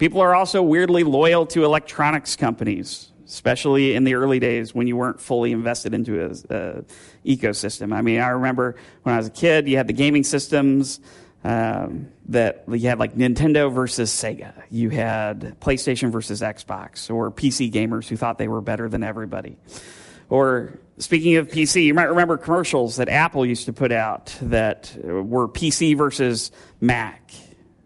People 0.01 0.23
are 0.23 0.35
also 0.35 0.63
weirdly 0.63 1.05
loyal 1.05 1.45
to 1.45 1.63
electronics 1.63 2.35
companies, 2.35 3.13
especially 3.27 3.95
in 3.95 4.05
the 4.05 4.15
early 4.15 4.39
days 4.39 4.75
when 4.75 4.87
you 4.87 4.97
weren't 4.97 5.21
fully 5.21 5.53
invested 5.53 5.93
into 5.93 6.25
an 6.25 6.87
ecosystem. 7.27 7.93
I 7.93 8.01
mean, 8.01 8.19
I 8.19 8.29
remember 8.29 8.77
when 9.03 9.15
I 9.15 9.19
was 9.19 9.27
a 9.27 9.31
kid, 9.31 9.69
you 9.69 9.77
had 9.77 9.89
the 9.89 9.93
gaming 9.93 10.25
systems 10.25 11.01
um, 11.45 12.09
that 12.31 12.65
you 12.67 12.89
had 12.89 12.99
like 12.99 13.15
Nintendo 13.15 13.71
versus 13.71 14.11
Sega. 14.11 14.55
You 14.71 14.89
had 14.89 15.61
PlayStation 15.61 16.11
versus 16.11 16.41
Xbox, 16.41 17.15
or 17.15 17.31
PC 17.31 17.71
gamers 17.71 18.09
who 18.09 18.17
thought 18.17 18.39
they 18.39 18.49
were 18.49 18.63
better 18.63 18.89
than 18.89 19.03
everybody. 19.03 19.59
Or 20.31 20.79
speaking 20.97 21.37
of 21.37 21.49
PC, 21.49 21.85
you 21.85 21.93
might 21.93 22.05
remember 22.05 22.39
commercials 22.39 22.97
that 22.97 23.11
Apple 23.11 23.45
used 23.45 23.67
to 23.67 23.75
put 23.75 23.93
out 23.93 24.35
that 24.41 24.97
were 25.05 25.47
PC 25.47 25.95
versus 25.95 26.53
Mac. 26.81 27.35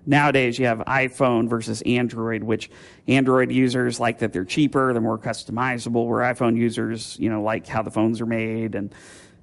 Nowadays, 0.06 0.58
you 0.58 0.66
have 0.66 0.78
iPhone 0.80 1.48
versus 1.48 1.82
Android, 1.82 2.42
which 2.42 2.70
Android 3.08 3.50
users 3.50 3.98
like 3.98 4.18
that 4.18 4.32
they're 4.32 4.44
cheaper, 4.44 4.92
they're 4.92 5.00
more 5.00 5.18
customizable, 5.18 6.06
where 6.06 6.20
iPhone 6.20 6.56
users, 6.56 7.16
you 7.18 7.30
know, 7.30 7.42
like 7.42 7.66
how 7.66 7.82
the 7.82 7.90
phones 7.90 8.20
are 8.20 8.26
made 8.26 8.74
and, 8.74 8.94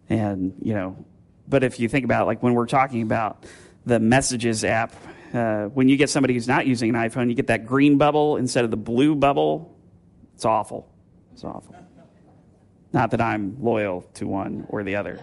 and, 0.10 0.54
you 0.62 0.74
know, 0.74 1.04
but 1.48 1.64
if 1.64 1.80
you 1.80 1.90
think 1.90 2.06
about 2.06 2.28
like 2.28 2.42
when 2.44 2.54
we're 2.54 2.68
talking 2.68 3.02
about 3.02 3.46
the 3.86 4.00
messages 4.00 4.64
app, 4.64 4.94
uh, 5.34 5.66
when 5.66 5.90
you 5.90 5.98
get 5.98 6.10
somebody 6.10 6.34
who's 6.34 6.48
not 6.48 6.68
using 6.68 6.90
an 6.90 6.96
iPhone, 6.96 7.30
you 7.30 7.36
get 7.36 7.48
that 7.48 7.66
green 7.66 7.98
bubble 7.98 8.38
instead 8.38 8.64
of 8.64 8.72
the 8.72 8.78
blue 8.78 9.16
bubble. 9.16 9.78
It's 10.36 10.46
awful. 10.46 10.90
It's 11.34 11.44
awful. 11.44 11.76
Not 12.94 13.12
that 13.12 13.22
I'm 13.22 13.62
loyal 13.62 14.02
to 14.16 14.28
one 14.28 14.66
or 14.70 14.84
the 14.84 14.96
other. 14.98 15.20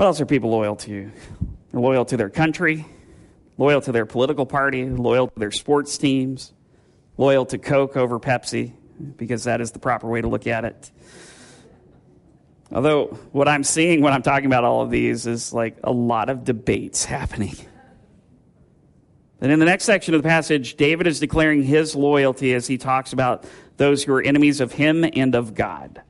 What 0.00 0.06
else 0.06 0.20
are 0.22 0.24
people 0.24 0.48
loyal 0.48 0.76
to? 0.76 1.12
They're 1.70 1.80
loyal 1.82 2.06
to 2.06 2.16
their 2.16 2.30
country, 2.30 2.86
loyal 3.58 3.82
to 3.82 3.92
their 3.92 4.06
political 4.06 4.46
party, 4.46 4.86
loyal 4.86 5.28
to 5.28 5.38
their 5.38 5.50
sports 5.50 5.98
teams, 5.98 6.54
loyal 7.18 7.44
to 7.44 7.58
Coke 7.58 7.98
over 7.98 8.18
Pepsi, 8.18 8.72
because 9.18 9.44
that 9.44 9.60
is 9.60 9.72
the 9.72 9.78
proper 9.78 10.08
way 10.08 10.22
to 10.22 10.26
look 10.26 10.46
at 10.46 10.64
it. 10.64 10.90
Although, 12.72 13.08
what 13.32 13.46
I'm 13.46 13.62
seeing 13.62 14.00
when 14.00 14.14
I'm 14.14 14.22
talking 14.22 14.46
about 14.46 14.64
all 14.64 14.80
of 14.80 14.90
these 14.90 15.26
is 15.26 15.52
like 15.52 15.76
a 15.84 15.92
lot 15.92 16.30
of 16.30 16.44
debates 16.44 17.04
happening. 17.04 17.56
And 19.42 19.52
in 19.52 19.58
the 19.58 19.66
next 19.66 19.84
section 19.84 20.14
of 20.14 20.22
the 20.22 20.28
passage, 20.30 20.76
David 20.76 21.08
is 21.08 21.20
declaring 21.20 21.62
his 21.62 21.94
loyalty 21.94 22.54
as 22.54 22.66
he 22.66 22.78
talks 22.78 23.12
about 23.12 23.44
those 23.76 24.02
who 24.02 24.14
are 24.14 24.22
enemies 24.22 24.62
of 24.62 24.72
him 24.72 25.04
and 25.12 25.34
of 25.34 25.52
God. 25.52 26.00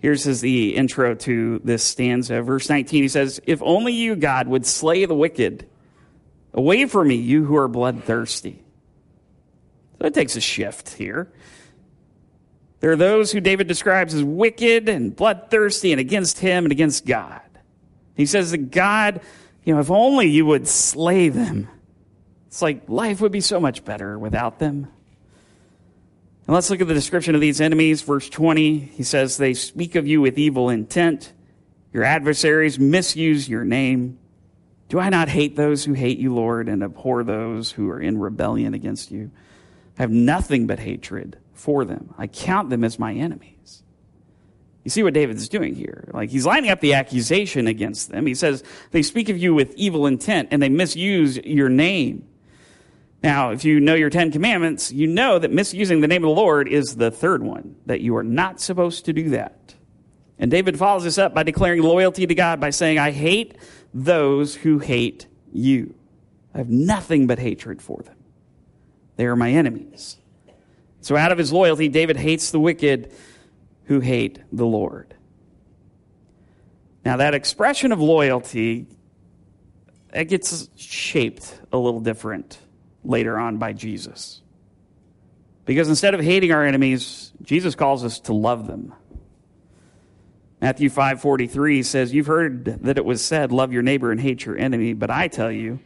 Here's 0.00 0.24
his, 0.24 0.40
the 0.40 0.76
intro 0.76 1.14
to 1.14 1.60
this 1.64 1.82
stanza. 1.82 2.40
Verse 2.42 2.68
19, 2.68 3.02
he 3.02 3.08
says, 3.08 3.40
If 3.46 3.60
only 3.62 3.92
you, 3.92 4.14
God, 4.14 4.46
would 4.46 4.64
slay 4.64 5.04
the 5.04 5.14
wicked. 5.14 5.68
Away 6.54 6.86
from 6.86 7.08
me, 7.08 7.16
you 7.16 7.44
who 7.44 7.56
are 7.56 7.68
bloodthirsty. 7.68 8.62
So 9.98 10.06
it 10.06 10.14
takes 10.14 10.36
a 10.36 10.40
shift 10.40 10.90
here. 10.90 11.32
There 12.80 12.92
are 12.92 12.96
those 12.96 13.32
who 13.32 13.40
David 13.40 13.66
describes 13.66 14.14
as 14.14 14.22
wicked 14.22 14.88
and 14.88 15.14
bloodthirsty 15.14 15.90
and 15.90 16.00
against 16.00 16.38
him 16.38 16.64
and 16.64 16.70
against 16.70 17.04
God. 17.04 17.40
He 18.14 18.24
says 18.24 18.52
that 18.52 18.70
God, 18.70 19.20
you 19.64 19.74
know, 19.74 19.80
if 19.80 19.90
only 19.90 20.28
you 20.28 20.46
would 20.46 20.68
slay 20.68 21.28
them. 21.28 21.68
It's 22.46 22.62
like 22.62 22.88
life 22.88 23.20
would 23.20 23.32
be 23.32 23.40
so 23.40 23.58
much 23.58 23.84
better 23.84 24.18
without 24.18 24.60
them. 24.60 24.88
And 26.48 26.54
let's 26.54 26.70
look 26.70 26.80
at 26.80 26.88
the 26.88 26.94
description 26.94 27.34
of 27.34 27.42
these 27.42 27.60
enemies. 27.60 28.00
Verse 28.00 28.26
20, 28.26 28.78
he 28.78 29.02
says, 29.02 29.36
They 29.36 29.52
speak 29.52 29.96
of 29.96 30.06
you 30.06 30.22
with 30.22 30.38
evil 30.38 30.70
intent. 30.70 31.34
Your 31.92 32.04
adversaries 32.04 32.78
misuse 32.78 33.46
your 33.46 33.66
name. 33.66 34.18
Do 34.88 34.98
I 34.98 35.10
not 35.10 35.28
hate 35.28 35.56
those 35.56 35.84
who 35.84 35.92
hate 35.92 36.16
you, 36.16 36.34
Lord, 36.34 36.70
and 36.70 36.82
abhor 36.82 37.22
those 37.22 37.72
who 37.72 37.90
are 37.90 38.00
in 38.00 38.16
rebellion 38.16 38.72
against 38.72 39.10
you? 39.10 39.30
I 39.98 40.02
have 40.02 40.10
nothing 40.10 40.66
but 40.66 40.78
hatred 40.78 41.36
for 41.52 41.84
them. 41.84 42.14
I 42.16 42.28
count 42.28 42.70
them 42.70 42.82
as 42.82 42.98
my 42.98 43.12
enemies. 43.12 43.82
You 44.84 44.90
see 44.90 45.02
what 45.02 45.12
David's 45.12 45.50
doing 45.50 45.74
here? 45.74 46.08
Like 46.14 46.30
he's 46.30 46.46
lining 46.46 46.70
up 46.70 46.80
the 46.80 46.94
accusation 46.94 47.66
against 47.66 48.10
them. 48.10 48.24
He 48.24 48.34
says, 48.34 48.64
They 48.90 49.02
speak 49.02 49.28
of 49.28 49.36
you 49.36 49.52
with 49.52 49.74
evil 49.74 50.06
intent 50.06 50.48
and 50.50 50.62
they 50.62 50.70
misuse 50.70 51.36
your 51.36 51.68
name. 51.68 52.26
Now, 53.22 53.50
if 53.50 53.64
you 53.64 53.80
know 53.80 53.94
your 53.94 54.10
Ten 54.10 54.30
Commandments, 54.30 54.92
you 54.92 55.06
know 55.06 55.38
that 55.38 55.50
misusing 55.50 56.00
the 56.00 56.08
name 56.08 56.22
of 56.22 56.28
the 56.28 56.40
Lord 56.40 56.68
is 56.68 56.96
the 56.96 57.10
third 57.10 57.42
one, 57.42 57.76
that 57.86 58.00
you 58.00 58.16
are 58.16 58.22
not 58.22 58.60
supposed 58.60 59.06
to 59.06 59.12
do 59.12 59.30
that. 59.30 59.74
And 60.38 60.50
David 60.50 60.78
follows 60.78 61.02
this 61.02 61.18
up 61.18 61.34
by 61.34 61.42
declaring 61.42 61.82
loyalty 61.82 62.26
to 62.26 62.34
God 62.34 62.60
by 62.60 62.70
saying, 62.70 62.98
I 62.98 63.10
hate 63.10 63.56
those 63.92 64.54
who 64.54 64.78
hate 64.78 65.26
you. 65.52 65.94
I 66.54 66.58
have 66.58 66.68
nothing 66.68 67.26
but 67.26 67.40
hatred 67.40 67.82
for 67.82 68.02
them. 68.02 68.14
They 69.16 69.26
are 69.26 69.34
my 69.34 69.50
enemies. 69.50 70.16
So, 71.00 71.16
out 71.16 71.32
of 71.32 71.38
his 71.38 71.52
loyalty, 71.52 71.88
David 71.88 72.16
hates 72.16 72.52
the 72.52 72.60
wicked 72.60 73.12
who 73.84 73.98
hate 73.98 74.38
the 74.52 74.66
Lord. 74.66 75.14
Now, 77.04 77.16
that 77.16 77.34
expression 77.34 77.90
of 77.90 78.00
loyalty, 78.00 78.86
it 80.12 80.26
gets 80.26 80.68
shaped 80.76 81.60
a 81.72 81.78
little 81.78 82.00
different 82.00 82.58
later 83.08 83.38
on 83.38 83.56
by 83.56 83.72
Jesus. 83.72 84.42
Because 85.64 85.88
instead 85.88 86.14
of 86.14 86.20
hating 86.20 86.52
our 86.52 86.64
enemies, 86.64 87.32
Jesus 87.42 87.74
calls 87.74 88.04
us 88.04 88.20
to 88.20 88.32
love 88.32 88.66
them. 88.66 88.92
Matthew 90.60 90.90
5:43 90.90 91.82
says, 91.82 92.12
"You've 92.12 92.26
heard 92.26 92.64
that 92.64 92.98
it 92.98 93.04
was 93.04 93.24
said, 93.24 93.52
love 93.52 93.72
your 93.72 93.82
neighbor 93.82 94.10
and 94.10 94.20
hate 94.20 94.44
your 94.44 94.56
enemy, 94.56 94.92
but 94.92 95.10
I 95.10 95.28
tell 95.28 95.52
you, 95.52 95.80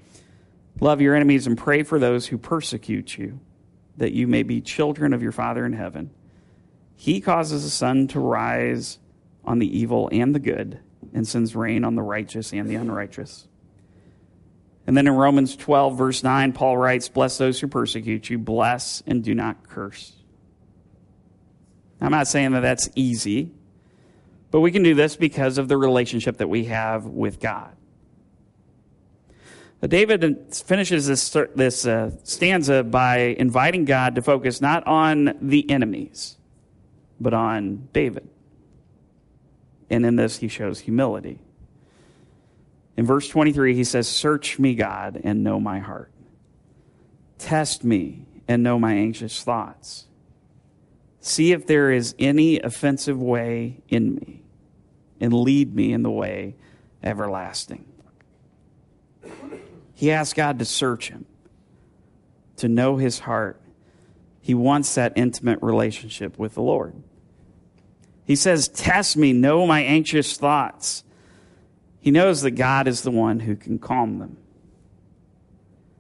love 0.81 1.01
your 1.01 1.15
enemies 1.15 1.47
and 1.47 1.57
pray 1.57 1.83
for 1.83 1.99
those 1.99 2.27
who 2.27 2.39
persecute 2.39 3.19
you, 3.19 3.41
that 3.97 4.13
you 4.13 4.27
may 4.27 4.43
be 4.43 4.61
children 4.61 5.13
of 5.13 5.23
your 5.23 5.33
Father 5.33 5.67
in 5.67 5.75
heaven. 5.75 6.11
He 6.97 7.21
causes 7.21 7.65
the 7.65 7.71
sun 7.71 8.09
to 8.09 8.21
rise 8.21 8.99
on 9.45 9.59
the 9.59 9.79
evil 9.79 10.09
and 10.13 10.35
the 10.35 10.41
good, 10.41 10.79
and 11.13 11.27
sends 11.27 11.55
rain 11.55 11.85
on 11.85 11.95
the 11.95 12.03
righteous 12.03 12.53
and 12.53 12.69
the 12.69 12.77
unrighteous." 12.77 13.49
And 14.87 14.97
then 14.97 15.07
in 15.07 15.15
Romans 15.15 15.57
12, 15.57 15.97
verse 15.97 16.23
9, 16.23 16.53
Paul 16.53 16.77
writes, 16.77 17.09
Bless 17.09 17.39
those 17.39 17.61
who 17.61 17.69
persecute 17.69 18.29
you, 18.29 18.39
bless 18.39 19.03
and 19.07 19.23
do 19.23 19.35
not 19.35 19.69
curse. 19.69 20.13
I'm 22.01 22.11
not 22.11 22.27
saying 22.27 22.53
that 22.53 22.61
that's 22.61 22.89
easy, 22.97 23.53
but 24.51 24.61
we 24.61 24.73
can 24.73 24.83
do 24.83 24.95
this 24.95 25.15
because 25.15 25.57
of 25.57 25.69
the 25.69 25.77
relationship 25.77 26.39
that 26.39 26.49
we 26.49 26.65
have 26.65 27.07
with 27.07 27.39
God. 27.39 27.77
But 29.81 29.91
David 29.91 30.55
finishes 30.55 31.07
this, 31.07 31.37
this 31.55 31.87
uh, 31.87 32.13
stanza 32.23 32.85
by 32.85 33.19
inviting 33.19 33.85
God 33.85 34.15
to 34.17 34.23
focus 34.23 34.61
not 34.61 34.87
on 34.87 35.37
the 35.41 35.69
enemies, 35.71 36.37
but 37.21 37.35
on 37.35 37.89
David. 37.93 38.29
and 39.91 40.07
in 40.07 40.17
this, 40.17 40.39
he 40.39 40.49
shows 40.49 40.81
humility. 40.81 41.41
In 42.97 43.07
verse 43.07 43.29
23, 43.29 43.75
he 43.75 43.85
says, 43.85 44.09
Search 44.09 44.59
me, 44.59 44.75
God, 44.75 45.21
and 45.23 45.43
know 45.43 45.59
my 45.59 45.79
heart. 45.79 46.13
Test 47.39 47.85
me 47.85 48.27
and 48.47 48.63
know 48.63 48.79
my 48.79 48.95
anxious 48.95 49.43
thoughts. 49.43 50.07
See 51.21 51.53
if 51.53 51.67
there 51.67 51.91
is 51.91 52.15
any 52.19 52.61
offensive 52.61 53.21
way 53.21 53.81
in 53.89 54.17
me, 54.17 54.43
and 55.21 55.33
lead 55.33 55.75
me 55.75 55.93
in 55.93 56.03
the 56.03 56.11
way 56.11 56.57
everlasting. 57.03 57.87
He 59.95 60.11
asked 60.11 60.35
God 60.35 60.59
to 60.59 60.65
search 60.65 61.11
him, 61.11 61.27
to 62.57 62.69
know 62.69 62.97
his 62.97 63.21
heart. 63.21 63.61
He 64.41 64.53
wants 64.53 64.97
that 64.97 65.13
intimate 65.15 65.61
relationship 65.63 66.39
with 66.39 66.55
the 66.55 66.63
Lord. 66.63 67.01
He 68.25 68.35
says, 68.35 68.67
Test 68.67 69.17
me, 69.17 69.33
know 69.33 69.67
my 69.67 69.81
anxious 69.83 70.37
thoughts. 70.37 71.05
He 72.03 72.11
knows 72.11 72.43
that 72.43 72.51
God 72.51 72.87
is 72.87 73.01
the 73.01 73.11
one 73.11 73.41
who 73.41 73.57
can 73.57 73.79
calm 73.79 74.19
them. 74.19 74.37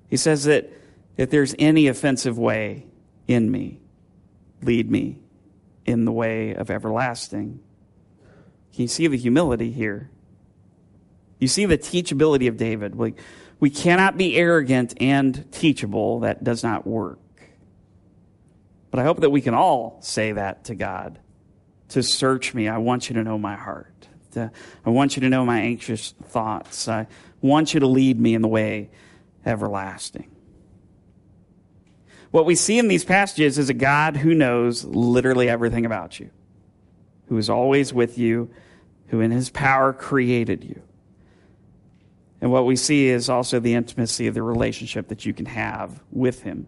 He 0.09 0.19
says 0.19 0.45
that 0.45 0.71
if 1.17 1.31
there's 1.31 1.55
any 1.59 1.87
offensive 1.87 2.37
way 2.37 2.87
in 3.27 3.51
me, 3.51 3.81
lead 4.62 4.91
me 4.91 5.21
in 5.87 6.05
the 6.05 6.12
way 6.12 6.55
of 6.55 6.71
everlasting. 6.71 7.61
Can 8.75 8.83
you 8.83 8.88
see 8.88 9.07
the 9.07 9.17
humility 9.17 9.71
here? 9.71 10.11
You 11.38 11.49
see 11.49 11.67
the 11.67 11.79
teachability 11.79 12.49
of 12.49 12.57
David. 12.57 12.95
We 12.95 13.71
cannot 13.71 14.17
be 14.19 14.37
arrogant 14.37 14.95
and 15.01 15.51
teachable. 15.53 16.21
That 16.21 16.43
does 16.43 16.62
not 16.62 16.87
work. 16.87 17.21
But 18.91 19.01
I 19.01 19.05
hope 19.05 19.21
that 19.21 19.31
we 19.31 19.41
can 19.41 19.55
all 19.55 19.99
say 20.03 20.33
that 20.33 20.65
to 20.65 20.75
God 20.75 21.21
to 21.91 22.03
search 22.03 22.55
me. 22.55 22.69
I 22.69 22.79
want 22.79 23.09
you 23.09 23.15
to 23.15 23.23
know 23.23 23.38
my 23.38 23.55
heart. 23.57 24.09
To, 24.33 24.45
uh, 24.45 24.49
I 24.85 24.90
want 24.90 25.16
you 25.16 25.21
to 25.21 25.29
know 25.29 25.45
my 25.45 25.61
anxious 25.61 26.12
thoughts. 26.25 26.88
I 26.88 27.07
want 27.40 27.75
you 27.75 27.81
to 27.81 27.87
lead 27.87 28.18
me 28.21 28.35
in 28.35 28.42
the 28.42 28.49
way 28.49 28.90
everlasting. 29.45 30.31
What 32.31 32.47
we 32.47 32.55
see 32.55 32.79
in 32.79 32.88
these 32.88 33.05
passages 33.05 33.59
is 33.59 33.68
a 33.68 33.75
God 33.75 34.16
who 34.16 34.35
knows 34.35 34.85
literally 34.85 35.49
everything 35.49 35.85
about 35.85 36.18
you, 36.18 36.31
who 37.29 37.37
is 37.37 37.51
always 37.51 37.92
with 37.92 38.16
you, 38.16 38.51
who 39.09 39.21
in 39.21 39.31
his 39.31 39.51
power 39.51 39.92
created 39.92 40.64
you. 40.64 40.83
And 42.40 42.51
what 42.51 42.64
we 42.64 42.75
see 42.75 43.07
is 43.07 43.29
also 43.29 43.61
the 43.61 43.75
intimacy 43.75 44.27
of 44.27 44.35
the 44.35 44.42
relationship 44.42 45.09
that 45.09 45.27
you 45.27 45.35
can 45.35 45.47
have 45.47 46.03
with 46.11 46.42
him. 46.42 46.66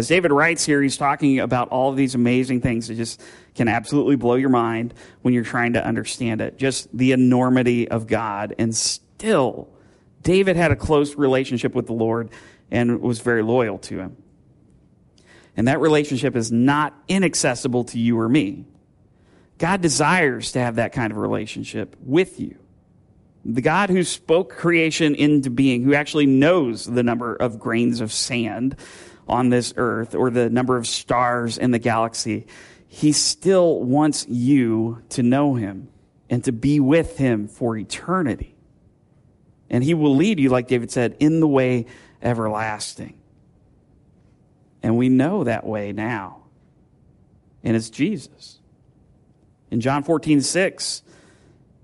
As 0.00 0.08
David 0.08 0.32
writes 0.32 0.64
here, 0.64 0.80
he's 0.80 0.96
talking 0.96 1.40
about 1.40 1.68
all 1.68 1.90
of 1.90 1.96
these 1.96 2.14
amazing 2.14 2.62
things 2.62 2.88
that 2.88 2.94
just 2.94 3.20
can 3.54 3.68
absolutely 3.68 4.16
blow 4.16 4.36
your 4.36 4.48
mind 4.48 4.94
when 5.20 5.34
you're 5.34 5.44
trying 5.44 5.74
to 5.74 5.86
understand 5.86 6.40
it. 6.40 6.56
Just 6.56 6.88
the 6.96 7.12
enormity 7.12 7.86
of 7.86 8.06
God. 8.06 8.54
And 8.58 8.74
still, 8.74 9.68
David 10.22 10.56
had 10.56 10.70
a 10.70 10.76
close 10.76 11.16
relationship 11.16 11.74
with 11.74 11.86
the 11.86 11.92
Lord 11.92 12.30
and 12.70 13.02
was 13.02 13.20
very 13.20 13.42
loyal 13.42 13.76
to 13.76 13.98
him. 13.98 14.16
And 15.54 15.68
that 15.68 15.80
relationship 15.80 16.34
is 16.34 16.50
not 16.50 16.94
inaccessible 17.06 17.84
to 17.84 17.98
you 17.98 18.18
or 18.18 18.28
me. 18.30 18.64
God 19.58 19.82
desires 19.82 20.52
to 20.52 20.60
have 20.60 20.76
that 20.76 20.94
kind 20.94 21.12
of 21.12 21.18
relationship 21.18 21.94
with 22.00 22.40
you. 22.40 22.56
The 23.44 23.60
God 23.60 23.90
who 23.90 24.02
spoke 24.02 24.48
creation 24.56 25.14
into 25.14 25.50
being, 25.50 25.82
who 25.82 25.92
actually 25.92 26.24
knows 26.24 26.86
the 26.86 27.02
number 27.02 27.34
of 27.34 27.58
grains 27.58 28.00
of 28.00 28.12
sand 28.12 28.76
on 29.30 29.48
this 29.48 29.72
earth 29.76 30.14
or 30.14 30.30
the 30.30 30.50
number 30.50 30.76
of 30.76 30.86
stars 30.86 31.56
in 31.56 31.70
the 31.70 31.78
galaxy, 31.78 32.46
he 32.88 33.12
still 33.12 33.80
wants 33.80 34.26
you 34.28 35.02
to 35.10 35.22
know 35.22 35.54
him 35.54 35.88
and 36.28 36.44
to 36.44 36.52
be 36.52 36.80
with 36.80 37.16
him 37.16 37.48
for 37.48 37.76
eternity. 37.76 38.56
And 39.70 39.84
he 39.84 39.94
will 39.94 40.16
lead 40.16 40.40
you, 40.40 40.48
like 40.48 40.66
David 40.66 40.90
said, 40.90 41.16
in 41.20 41.40
the 41.40 41.46
way 41.46 41.86
everlasting. 42.20 43.20
And 44.82 44.96
we 44.96 45.08
know 45.08 45.44
that 45.44 45.64
way 45.64 45.92
now. 45.92 46.42
And 47.62 47.76
it's 47.76 47.90
Jesus. 47.90 48.58
In 49.70 49.80
John 49.80 50.02
14, 50.02 50.40
6, 50.40 51.02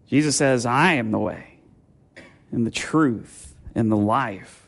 Jesus 0.08 0.36
says, 0.36 0.66
I 0.66 0.94
am 0.94 1.12
the 1.12 1.18
way 1.18 1.60
and 2.50 2.66
the 2.66 2.70
truth 2.70 3.54
and 3.74 3.90
the 3.92 3.96
life. 3.96 4.65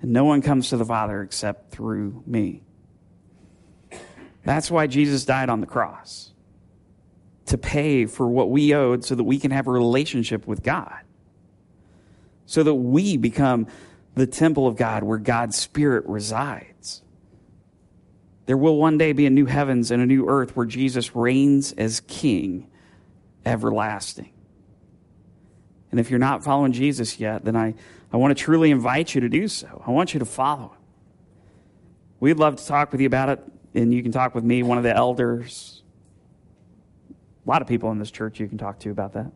And 0.00 0.12
no 0.12 0.24
one 0.24 0.42
comes 0.42 0.70
to 0.70 0.76
the 0.76 0.84
Father 0.84 1.22
except 1.22 1.70
through 1.70 2.22
me. 2.26 2.62
That's 4.44 4.70
why 4.70 4.86
Jesus 4.86 5.24
died 5.24 5.48
on 5.48 5.60
the 5.60 5.66
cross 5.66 6.32
to 7.46 7.58
pay 7.58 8.06
for 8.06 8.28
what 8.28 8.50
we 8.50 8.74
owed 8.74 9.04
so 9.04 9.14
that 9.14 9.24
we 9.24 9.38
can 9.38 9.50
have 9.50 9.66
a 9.66 9.70
relationship 9.70 10.46
with 10.46 10.62
God. 10.62 11.00
So 12.46 12.62
that 12.62 12.74
we 12.74 13.16
become 13.16 13.66
the 14.14 14.26
temple 14.26 14.66
of 14.66 14.76
God 14.76 15.02
where 15.02 15.18
God's 15.18 15.56
Spirit 15.56 16.06
resides. 16.06 17.02
There 18.46 18.56
will 18.56 18.76
one 18.76 18.96
day 18.96 19.12
be 19.12 19.26
a 19.26 19.30
new 19.30 19.46
heavens 19.46 19.90
and 19.90 20.02
a 20.02 20.06
new 20.06 20.28
earth 20.28 20.56
where 20.56 20.66
Jesus 20.66 21.14
reigns 21.14 21.72
as 21.72 22.00
King 22.00 22.68
everlasting. 23.44 24.32
And 25.90 25.98
if 25.98 26.10
you're 26.10 26.18
not 26.18 26.44
following 26.44 26.72
Jesus 26.72 27.18
yet, 27.18 27.44
then 27.44 27.56
I 27.56 27.74
I 28.12 28.16
want 28.16 28.36
to 28.36 28.42
truly 28.42 28.70
invite 28.70 29.14
you 29.14 29.20
to 29.20 29.28
do 29.28 29.48
so. 29.48 29.82
I 29.86 29.90
want 29.90 30.14
you 30.14 30.20
to 30.20 30.26
follow 30.26 30.68
him. 30.68 30.78
We'd 32.20 32.38
love 32.38 32.56
to 32.56 32.66
talk 32.66 32.90
with 32.90 33.00
you 33.00 33.06
about 33.06 33.28
it, 33.28 33.40
and 33.74 33.92
you 33.92 34.02
can 34.02 34.12
talk 34.12 34.34
with 34.34 34.44
me, 34.44 34.62
one 34.62 34.78
of 34.78 34.84
the 34.84 34.94
elders. 34.94 35.82
A 37.46 37.48
lot 37.48 37.62
of 37.62 37.68
people 37.68 37.90
in 37.92 37.98
this 37.98 38.10
church 38.10 38.40
you 38.40 38.48
can 38.48 38.58
talk 38.58 38.80
to 38.80 38.90
about 38.90 39.12
that. 39.12 39.30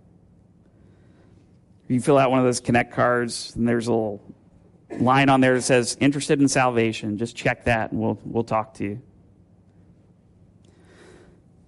If 1.84 1.90
You 1.90 2.00
fill 2.00 2.18
out 2.18 2.30
one 2.30 2.40
of 2.40 2.44
those 2.44 2.60
connect 2.60 2.92
cards, 2.92 3.54
and 3.56 3.68
there's 3.68 3.88
a 3.88 3.92
little 3.92 4.22
line 4.98 5.28
on 5.28 5.40
there 5.40 5.54
that 5.54 5.62
says 5.62 5.96
interested 6.00 6.40
in 6.40 6.48
salvation. 6.48 7.18
Just 7.18 7.36
check 7.36 7.64
that, 7.64 7.92
and 7.92 8.00
we'll, 8.00 8.18
we'll 8.24 8.44
talk 8.44 8.74
to 8.74 8.84
you. 8.84 9.02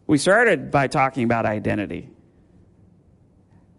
We 0.06 0.18
started 0.18 0.70
by 0.70 0.88
talking 0.88 1.24
about 1.24 1.46
identity. 1.46 2.10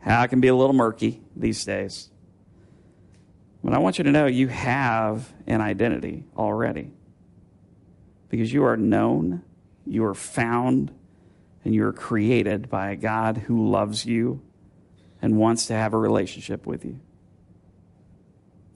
It 0.05 0.27
can 0.29 0.39
be 0.39 0.47
a 0.47 0.55
little 0.55 0.73
murky 0.73 1.21
these 1.35 1.65
days. 1.65 2.09
But 3.63 3.73
I 3.73 3.79
want 3.79 3.97
you 3.97 4.03
to 4.03 4.11
know 4.11 4.27
you 4.27 4.47
have 4.47 5.33
an 5.47 5.61
identity 5.61 6.25
already. 6.37 6.91
Because 8.29 8.53
you 8.53 8.63
are 8.65 8.77
known, 8.77 9.41
you 9.85 10.05
are 10.05 10.13
found, 10.13 10.93
and 11.63 11.73
you 11.73 11.85
are 11.85 11.93
created 11.93 12.69
by 12.69 12.91
a 12.91 12.95
God 12.95 13.37
who 13.37 13.69
loves 13.69 14.05
you 14.05 14.41
and 15.21 15.37
wants 15.37 15.65
to 15.67 15.73
have 15.73 15.93
a 15.93 15.97
relationship 15.97 16.67
with 16.67 16.85
you. 16.85 16.99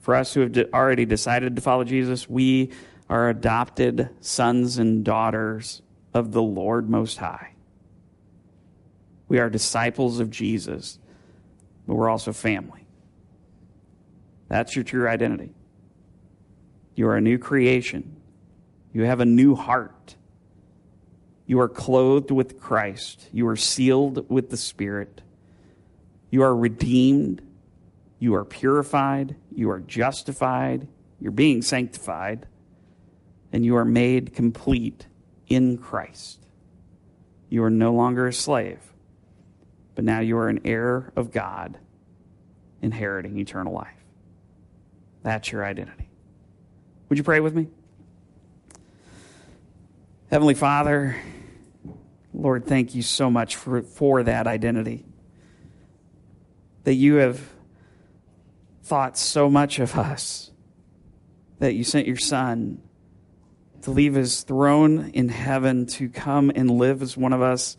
For 0.00 0.16
us 0.16 0.34
who 0.34 0.40
have 0.40 0.56
already 0.74 1.04
decided 1.04 1.54
to 1.54 1.62
follow 1.62 1.84
Jesus, 1.84 2.28
we 2.28 2.70
are 3.08 3.28
adopted 3.28 4.08
sons 4.20 4.78
and 4.78 5.04
daughters 5.04 5.82
of 6.12 6.32
the 6.32 6.42
Lord 6.42 6.90
Most 6.90 7.18
High. 7.18 7.54
We 9.28 9.38
are 9.38 9.48
disciples 9.48 10.18
of 10.18 10.30
Jesus, 10.30 10.98
but 11.90 11.96
we're 11.96 12.08
also 12.08 12.32
family. 12.32 12.86
That's 14.46 14.76
your 14.76 14.84
true 14.84 15.08
identity. 15.08 15.52
You 16.94 17.08
are 17.08 17.16
a 17.16 17.20
new 17.20 17.36
creation. 17.36 18.14
You 18.92 19.06
have 19.06 19.18
a 19.18 19.24
new 19.24 19.56
heart. 19.56 20.14
You 21.46 21.58
are 21.58 21.68
clothed 21.68 22.30
with 22.30 22.60
Christ. 22.60 23.28
You 23.32 23.48
are 23.48 23.56
sealed 23.56 24.30
with 24.30 24.50
the 24.50 24.56
Spirit. 24.56 25.20
You 26.30 26.44
are 26.44 26.54
redeemed. 26.54 27.42
You 28.20 28.36
are 28.36 28.44
purified. 28.44 29.34
You 29.50 29.72
are 29.72 29.80
justified. 29.80 30.86
You're 31.18 31.32
being 31.32 31.60
sanctified. 31.60 32.46
And 33.52 33.64
you 33.64 33.74
are 33.74 33.84
made 33.84 34.32
complete 34.32 35.08
in 35.48 35.76
Christ. 35.76 36.38
You 37.48 37.64
are 37.64 37.70
no 37.70 37.92
longer 37.92 38.28
a 38.28 38.32
slave, 38.32 38.89
but 40.00 40.06
now 40.06 40.20
you 40.20 40.38
are 40.38 40.48
an 40.48 40.62
heir 40.64 41.12
of 41.14 41.30
God, 41.30 41.76
inheriting 42.80 43.36
eternal 43.36 43.74
life. 43.74 44.02
That's 45.22 45.52
your 45.52 45.62
identity. 45.62 46.08
Would 47.10 47.18
you 47.18 47.22
pray 47.22 47.40
with 47.40 47.54
me? 47.54 47.68
Heavenly 50.30 50.54
Father, 50.54 51.16
Lord, 52.32 52.64
thank 52.64 52.94
you 52.94 53.02
so 53.02 53.30
much 53.30 53.56
for, 53.56 53.82
for 53.82 54.22
that 54.22 54.46
identity. 54.46 55.04
That 56.84 56.94
you 56.94 57.16
have 57.16 57.38
thought 58.84 59.18
so 59.18 59.50
much 59.50 59.80
of 59.80 59.98
us, 59.98 60.50
that 61.58 61.74
you 61.74 61.84
sent 61.84 62.06
your 62.06 62.16
Son 62.16 62.80
to 63.82 63.90
leave 63.90 64.14
his 64.14 64.44
throne 64.44 65.10
in 65.10 65.28
heaven 65.28 65.84
to 65.88 66.08
come 66.08 66.50
and 66.54 66.70
live 66.70 67.02
as 67.02 67.18
one 67.18 67.34
of 67.34 67.42
us 67.42 67.76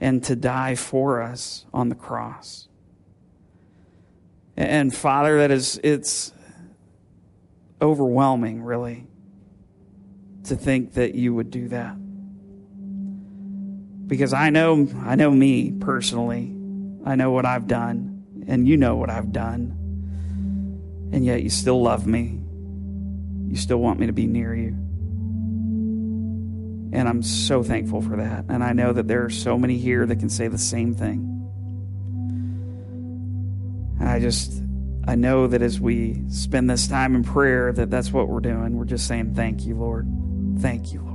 and 0.00 0.24
to 0.24 0.34
die 0.34 0.74
for 0.74 1.22
us 1.22 1.66
on 1.74 1.90
the 1.90 1.94
cross. 1.94 2.68
And 4.56 4.94
Father, 4.94 5.38
that 5.38 5.50
is, 5.50 5.78
it's 5.82 6.32
overwhelming, 7.80 8.62
really, 8.62 9.06
to 10.44 10.56
think 10.56 10.94
that 10.94 11.14
you 11.14 11.34
would 11.34 11.50
do 11.50 11.68
that. 11.68 11.96
Because 14.06 14.32
I 14.32 14.50
know 14.50 14.88
I 15.04 15.14
know 15.14 15.30
me 15.30 15.70
personally. 15.70 16.56
I 17.06 17.14
know 17.14 17.30
what 17.30 17.46
I've 17.46 17.68
done, 17.68 18.44
and 18.48 18.66
you 18.66 18.76
know 18.76 18.96
what 18.96 19.08
I've 19.08 19.32
done. 19.32 19.76
And 21.12 21.24
yet 21.24 21.42
you 21.42 21.48
still 21.48 21.80
love 21.80 22.06
me. 22.06 22.40
You 23.48 23.56
still 23.56 23.78
want 23.78 24.00
me 24.00 24.06
to 24.06 24.12
be 24.12 24.26
near 24.26 24.54
you. 24.54 24.76
And 26.92 27.08
I'm 27.08 27.22
so 27.22 27.62
thankful 27.62 28.02
for 28.02 28.16
that. 28.16 28.46
And 28.48 28.64
I 28.64 28.72
know 28.72 28.92
that 28.92 29.06
there 29.06 29.24
are 29.24 29.30
so 29.30 29.56
many 29.56 29.78
here 29.78 30.04
that 30.06 30.16
can 30.16 30.28
say 30.28 30.48
the 30.48 30.58
same 30.58 30.94
thing. 30.94 31.36
And 34.00 34.08
I 34.08 34.18
just, 34.18 34.60
I 35.06 35.14
know 35.14 35.46
that 35.46 35.62
as 35.62 35.80
we 35.80 36.22
spend 36.28 36.68
this 36.68 36.88
time 36.88 37.14
in 37.14 37.22
prayer, 37.22 37.72
that 37.72 37.90
that's 37.90 38.12
what 38.12 38.28
we're 38.28 38.40
doing. 38.40 38.76
We're 38.76 38.86
just 38.86 39.06
saying, 39.06 39.34
Thank 39.34 39.66
you, 39.66 39.76
Lord. 39.76 40.08
Thank 40.58 40.92
you, 40.92 41.02
Lord. 41.02 41.10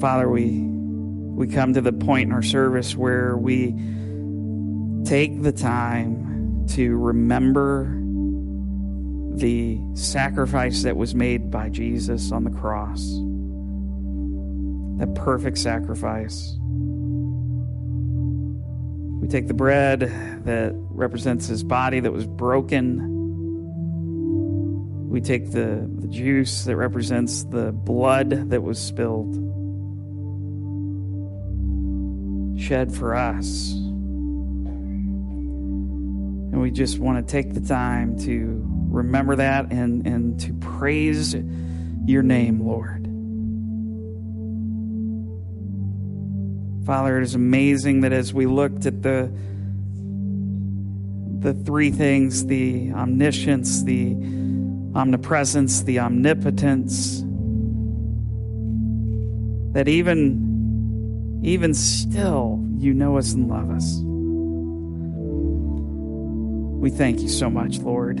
Father, 0.00 0.28
we, 0.28 0.60
we 0.60 1.46
come 1.48 1.74
to 1.74 1.80
the 1.80 1.92
point 1.92 2.28
in 2.28 2.32
our 2.32 2.42
service 2.42 2.96
where 2.96 3.36
we 3.36 3.74
take 5.04 5.42
the 5.42 5.52
time 5.52 6.66
to 6.68 6.96
remember 6.96 8.03
the 9.34 9.80
sacrifice 9.94 10.84
that 10.84 10.96
was 10.96 11.14
made 11.14 11.50
by 11.50 11.68
Jesus 11.68 12.30
on 12.30 12.44
the 12.44 12.50
cross. 12.50 13.00
That 14.98 15.14
perfect 15.16 15.58
sacrifice. 15.58 16.56
We 19.20 19.28
take 19.28 19.48
the 19.48 19.54
bread 19.54 20.00
that 20.44 20.72
represents 20.74 21.46
his 21.48 21.64
body 21.64 21.98
that 22.00 22.12
was 22.12 22.26
broken. 22.26 23.10
We 25.08 25.20
take 25.20 25.50
the, 25.50 25.90
the 25.98 26.08
juice 26.08 26.64
that 26.64 26.76
represents 26.76 27.42
the 27.44 27.72
blood 27.72 28.50
that 28.50 28.62
was 28.62 28.78
spilled, 28.78 29.34
shed 32.60 32.94
for 32.94 33.16
us. 33.16 33.72
And 36.52 36.60
we 36.60 36.70
just 36.70 37.00
want 37.00 37.26
to 37.26 37.32
take 37.32 37.52
the 37.54 37.60
time 37.60 38.16
to 38.20 38.73
remember 38.94 39.36
that 39.36 39.72
and, 39.72 40.06
and 40.06 40.40
to 40.40 40.54
praise 40.54 41.34
your 42.06 42.22
name, 42.22 42.60
Lord. 42.60 43.04
Father, 46.86 47.18
it 47.18 47.22
is 47.24 47.34
amazing 47.34 48.02
that 48.02 48.12
as 48.12 48.32
we 48.34 48.46
looked 48.46 48.86
at 48.86 49.02
the 49.02 49.32
the 51.40 51.52
three 51.52 51.90
things, 51.90 52.46
the 52.46 52.90
omniscience, 52.92 53.82
the 53.82 54.14
omnipresence, 54.94 55.82
the 55.82 55.98
omnipotence, 55.98 57.22
that 59.74 59.88
even 59.88 61.40
even 61.42 61.74
still 61.74 62.64
you 62.78 62.94
know 62.94 63.18
us 63.18 63.32
and 63.32 63.48
love 63.48 63.70
us. 63.70 64.00
We 66.80 66.90
thank 66.90 67.20
you 67.20 67.28
so 67.28 67.48
much, 67.48 67.78
Lord. 67.78 68.20